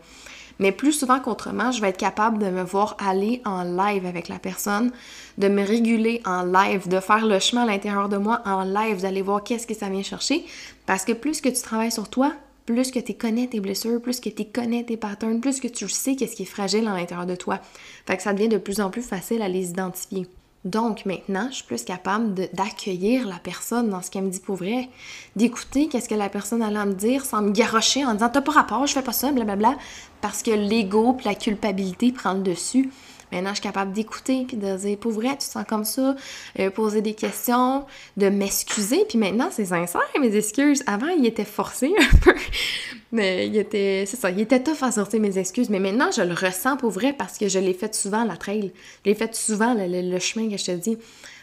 [0.59, 4.29] Mais plus souvent qu'autrement, je vais être capable de me voir aller en live avec
[4.29, 4.93] la personne,
[5.39, 9.01] de me réguler en live, de faire le chemin à l'intérieur de moi en live,
[9.01, 10.45] d'aller voir qu'est-ce que ça vient chercher.
[10.91, 12.33] Parce que plus que tu travailles sur toi,
[12.67, 15.89] plus que tu connais tes blessures, plus que tu connais tes patterns, plus que tu
[15.89, 17.61] sais qu'est-ce qui est fragile à l'intérieur de toi.
[18.09, 20.27] Fait que ça devient de plus en plus facile à les identifier.
[20.65, 24.57] Donc maintenant, je suis plus capable d'accueillir la personne dans ce qu'elle me dit pour
[24.57, 24.89] vrai,
[25.37, 28.51] d'écouter qu'est-ce que la personne allait me dire sans me garrocher en disant t'as pas
[28.51, 29.77] rapport, je fais pas ça, blablabla,
[30.21, 32.91] parce que l'ego la culpabilité prend le dessus.
[33.33, 36.17] Maintenant, je suis capable d'écouter puis de dire pour vrai, tu te sens comme ça,
[36.59, 37.85] euh, poser des questions,
[38.17, 39.05] de m'excuser.
[39.09, 40.83] Puis maintenant, c'est sincère, mes excuses.
[40.87, 42.35] Avant, il était forcé un peu.
[43.13, 45.69] Mais il était, c'est ça, il était tough à sortir mes excuses.
[45.69, 48.73] Mais maintenant, je le ressens pour vrai parce que je l'ai fait souvent, la trail.
[49.05, 50.97] Je l'ai fait souvent, le, chemin que je te dis.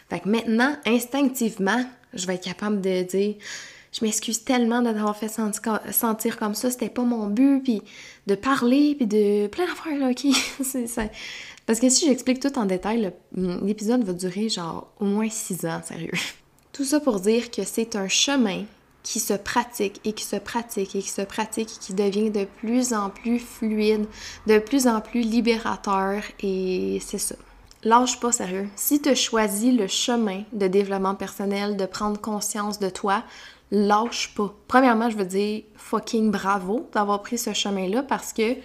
[0.08, 1.84] Fait que maintenant, instinctivement,
[2.14, 3.34] je vais être capable de dire
[3.92, 7.82] je m'excuse tellement de t'avoir fait sentir, comme ça, c'était pas mon but, puis
[8.26, 10.10] de parler, puis de plein d'affaires, là,
[10.62, 11.10] c'est,
[11.68, 15.82] parce que si j'explique tout en détail, l'épisode va durer genre au moins six ans,
[15.84, 16.14] sérieux.
[16.72, 18.64] Tout ça pour dire que c'est un chemin
[19.02, 22.46] qui se pratique et qui se pratique et qui se pratique et qui devient de
[22.46, 24.06] plus en plus fluide,
[24.46, 27.34] de plus en plus libérateur et c'est ça.
[27.84, 28.70] Lâche pas sérieux.
[28.74, 33.24] Si tu choisis le chemin de développement personnel, de prendre conscience de toi,
[33.70, 34.54] lâche pas.
[34.68, 38.56] Premièrement, je veux dire fucking bravo d'avoir pris ce chemin-là parce que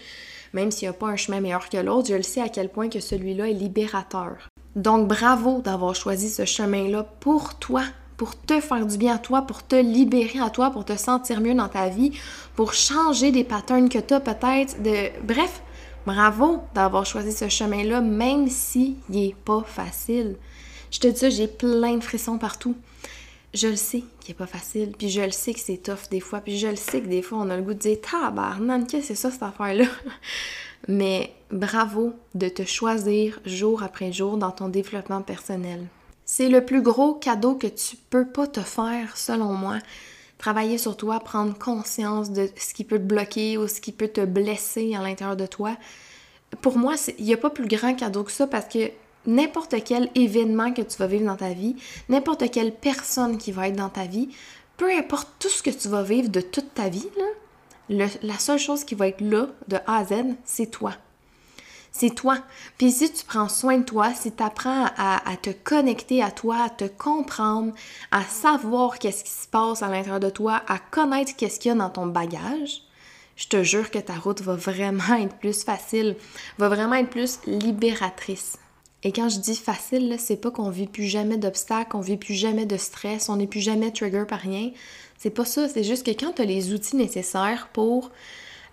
[0.54, 2.70] même s'il n'y a pas un chemin meilleur que l'autre, je le sais à quel
[2.70, 4.50] point que celui-là est libérateur.
[4.76, 7.84] Donc bravo d'avoir choisi ce chemin-là pour toi,
[8.18, 11.42] pour te faire du bien à toi, pour te libérer à toi, pour te sentir
[11.42, 12.12] mieux dans ta vie,
[12.56, 15.62] pour changer des patterns que tu as peut-être de bref,
[16.06, 20.38] bravo d'avoir choisi ce chemin-là même si il est pas facile.
[20.92, 22.76] Je te dis j'ai plein de frissons partout
[23.54, 26.20] je le sais qu'il n'est pas facile, puis je le sais que c'est tough des
[26.20, 28.86] fois, puis je le sais que des fois on a le goût de dire tabarnan,
[28.86, 29.86] qu'est-ce que c'est ça cette affaire-là?
[30.88, 35.86] Mais bravo de te choisir jour après jour dans ton développement personnel.
[36.26, 39.80] C'est le plus gros cadeau que tu peux pas te faire, selon moi.
[40.38, 44.08] Travailler sur toi, prendre conscience de ce qui peut te bloquer ou ce qui peut
[44.10, 45.78] te blesser à l'intérieur de toi.
[46.62, 48.92] Pour moi, il n'y a pas plus grand cadeau que ça parce que
[49.26, 51.76] n'importe quel événement que tu vas vivre dans ta vie,
[52.10, 54.30] n'importe quelle personne qui va être dans ta vie,
[54.78, 57.08] peu importe tout ce que tu vas vivre de toute ta vie,
[57.90, 60.94] la seule chose qui va être là de A à Z, c'est toi.
[61.96, 62.40] C'est toi.
[62.80, 66.32] Puis si tu prends soin de toi, si tu apprends à, à, te connecter à
[66.32, 67.72] toi, à te comprendre,
[68.10, 71.72] à savoir qu'est-ce qui se passe à l'intérieur de toi, à connaître qu'est-ce qu'il y
[71.72, 72.82] a dans ton bagage,
[73.36, 76.18] je te jure que ta route va vraiment être plus facile,
[76.58, 78.58] va vraiment être plus libératrice.
[79.04, 82.36] Et quand je dis facile, c'est pas qu'on vit plus jamais d'obstacles, on vit plus
[82.36, 84.72] jamais de stress, on n'est plus jamais trigger par rien.
[85.18, 88.12] C'est pas ça, c'est juste que quand tu as les outils nécessaires pour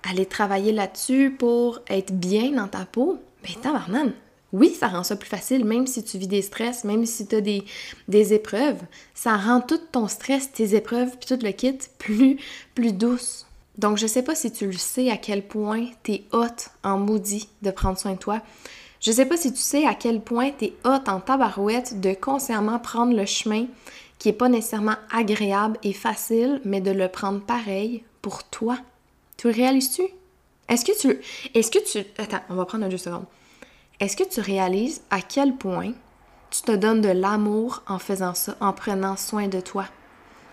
[0.09, 4.13] aller travailler là-dessus, pour être bien dans ta peau, ben tabarnan,
[4.53, 7.37] oui, ça rend ça plus facile, même si tu vis des stress, même si tu
[7.37, 7.65] as des,
[8.09, 8.81] des, épreuves,
[9.15, 12.39] ça rend tout ton stress, tes épreuves, puis tout le kit plus,
[12.75, 13.47] plus douce.
[13.79, 16.47] Donc, je sais pas si tu le sais à quel point t'es hot
[16.83, 18.43] en maudit de prendre soin de toi.
[19.01, 22.79] Je sais pas si tu sais à quel point t'es hot en tabarouette de consciemment
[22.79, 23.67] prendre le chemin
[24.19, 28.77] qui est pas nécessairement agréable et facile, mais de le prendre pareil pour toi.
[29.39, 30.03] Tu le réalises-tu?
[30.69, 31.19] Est-ce que tu...
[31.55, 32.07] Est-ce que tu...
[32.19, 33.25] Attends, on va prendre un deux secondes.
[34.01, 35.93] Est-ce que tu réalises à quel point
[36.51, 39.87] tu te donnes de l'amour en faisant ça, en prenant soin de toi?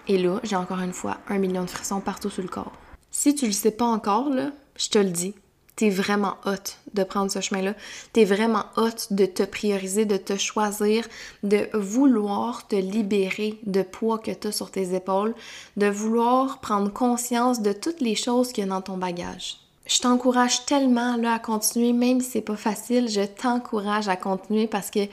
[0.08, 2.72] Et là, j'ai encore une fois un million de frissons partout sur le corps.
[3.12, 5.36] Si tu le sais pas encore, là, je te le dis,
[5.78, 7.74] t'es vraiment hot de prendre ce chemin-là.
[8.12, 11.08] T'es vraiment hot de te prioriser, de te choisir,
[11.44, 15.36] de vouloir te libérer de poids que t'as sur tes épaules,
[15.78, 19.60] de vouloir prendre conscience de toutes les choses qu'il y a dans ton bagage.
[19.86, 24.90] Je t'encourage tellement à continuer, même si c'est pas facile, je t'encourage à continuer parce
[24.90, 25.08] que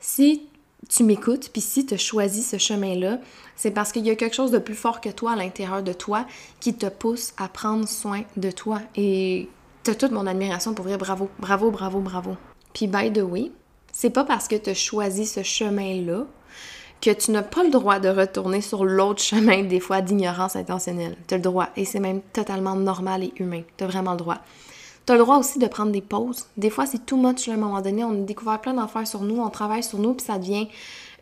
[0.00, 0.42] si
[0.88, 3.18] tu m'écoutes, puis si tu as choisi ce chemin-là,
[3.56, 5.92] c'est parce qu'il y a quelque chose de plus fort que toi à l'intérieur de
[5.94, 6.26] toi
[6.60, 8.80] qui te pousse à prendre soin de toi.
[8.96, 9.48] Et
[9.82, 12.36] t'as toute mon admiration pour dire bravo, bravo, bravo, bravo.
[12.72, 13.50] Puis by the way,
[13.92, 16.26] c'est pas parce que tu as choisi ce chemin-là
[17.00, 21.16] que tu n'as pas le droit de retourner sur l'autre chemin, des fois d'ignorance intentionnelle.
[21.26, 23.62] Tu as le droit, et c'est même totalement normal et humain.
[23.76, 24.38] Tu as vraiment le droit.
[25.06, 26.46] Tu as le droit aussi de prendre des pauses.
[26.58, 28.04] Des fois, c'est too much à un moment donné.
[28.04, 30.68] On a découvert plein d'affaires sur nous, on travaille sur nous, puis ça devient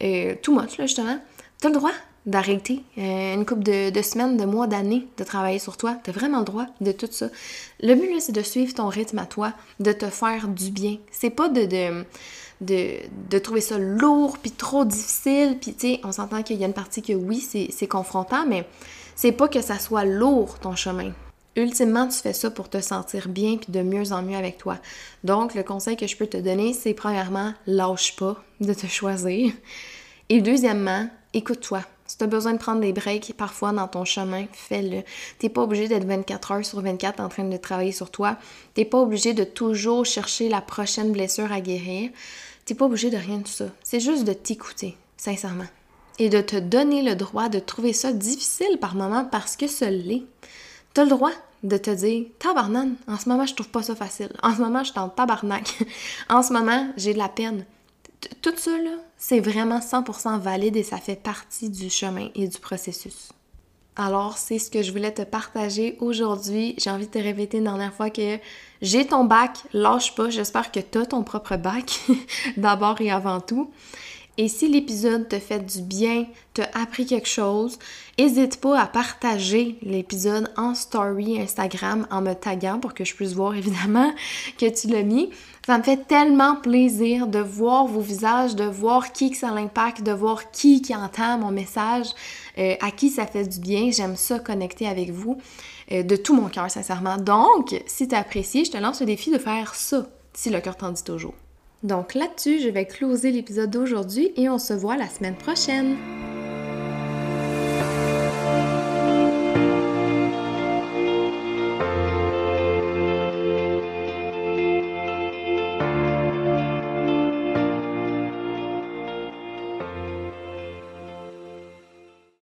[0.02, 1.18] euh, too much, là, justement.
[1.60, 1.92] Tu as le droit
[2.26, 5.96] d'arrêter euh, une couple de, semaines, de mois, d'années de travailler sur toi.
[6.04, 7.28] Tu as vraiment le droit de tout ça.
[7.80, 10.98] Le but, c'est de suivre ton rythme à toi, de te faire du bien.
[11.10, 12.04] C'est pas de,
[13.38, 15.58] trouver ça lourd, puis trop difficile.
[15.60, 18.66] Puis, on s'entend qu'il y a une partie que oui, c'est confrontant, mais
[19.16, 21.12] c'est pas que ça soit lourd, ton chemin.
[21.56, 24.78] Ultimement, tu fais ça pour te sentir bien puis de mieux en mieux avec toi.
[25.24, 29.52] Donc, le conseil que je peux te donner, c'est premièrement, lâche pas de te choisir.
[30.28, 31.80] Et deuxièmement, écoute-toi.
[32.18, 35.04] Si tu besoin de prendre des breaks parfois dans ton chemin, fais-le.
[35.38, 38.36] T'es pas obligé d'être 24 heures sur 24 en train de travailler sur toi.
[38.74, 42.10] T'es pas obligé de toujours chercher la prochaine blessure à guérir.
[42.64, 43.66] T'es pas obligé de rien de ça.
[43.84, 45.68] C'est juste de t'écouter, sincèrement.
[46.18, 49.84] Et de te donner le droit de trouver ça difficile par moment parce que ce
[49.84, 50.24] l'est.
[50.94, 51.30] T'as le droit
[51.62, 54.32] de te dire Tabarnane, en ce moment, je trouve pas ça facile.
[54.42, 55.84] En ce moment, je suis en tabarnak.
[56.28, 57.64] en ce moment, j'ai de la peine.
[58.42, 58.72] Tout ça,
[59.16, 63.30] c'est vraiment 100% valide et ça fait partie du chemin et du processus.
[64.00, 66.76] Alors, c'est ce que je voulais te partager aujourd'hui.
[66.78, 68.38] J'ai envie de te répéter une dernière fois que
[68.80, 70.30] j'ai ton bac, lâche pas.
[70.30, 72.00] J'espère que tu ton propre bac,
[72.56, 73.72] d'abord et avant tout.
[74.40, 77.76] Et si l'épisode te fait du bien, t'a appris quelque chose,
[78.16, 83.32] n'hésite pas à partager l'épisode en story Instagram en me taguant pour que je puisse
[83.32, 84.12] voir évidemment
[84.58, 85.30] que tu l'as mis.
[85.68, 90.02] Ça me fait tellement plaisir de voir vos visages, de voir qui que ça l'impact,
[90.02, 92.06] de voir qui qui entend mon message,
[92.56, 93.90] euh, à qui ça fait du bien.
[93.90, 95.36] J'aime ça connecter avec vous
[95.92, 97.18] euh, de tout mon cœur, sincèrement.
[97.18, 100.74] Donc, si tu apprécies, je te lance le défi de faire ça, si le cœur
[100.74, 101.34] t'en dit toujours.
[101.82, 105.98] Donc là-dessus, je vais closer l'épisode d'aujourd'hui et on se voit la semaine prochaine.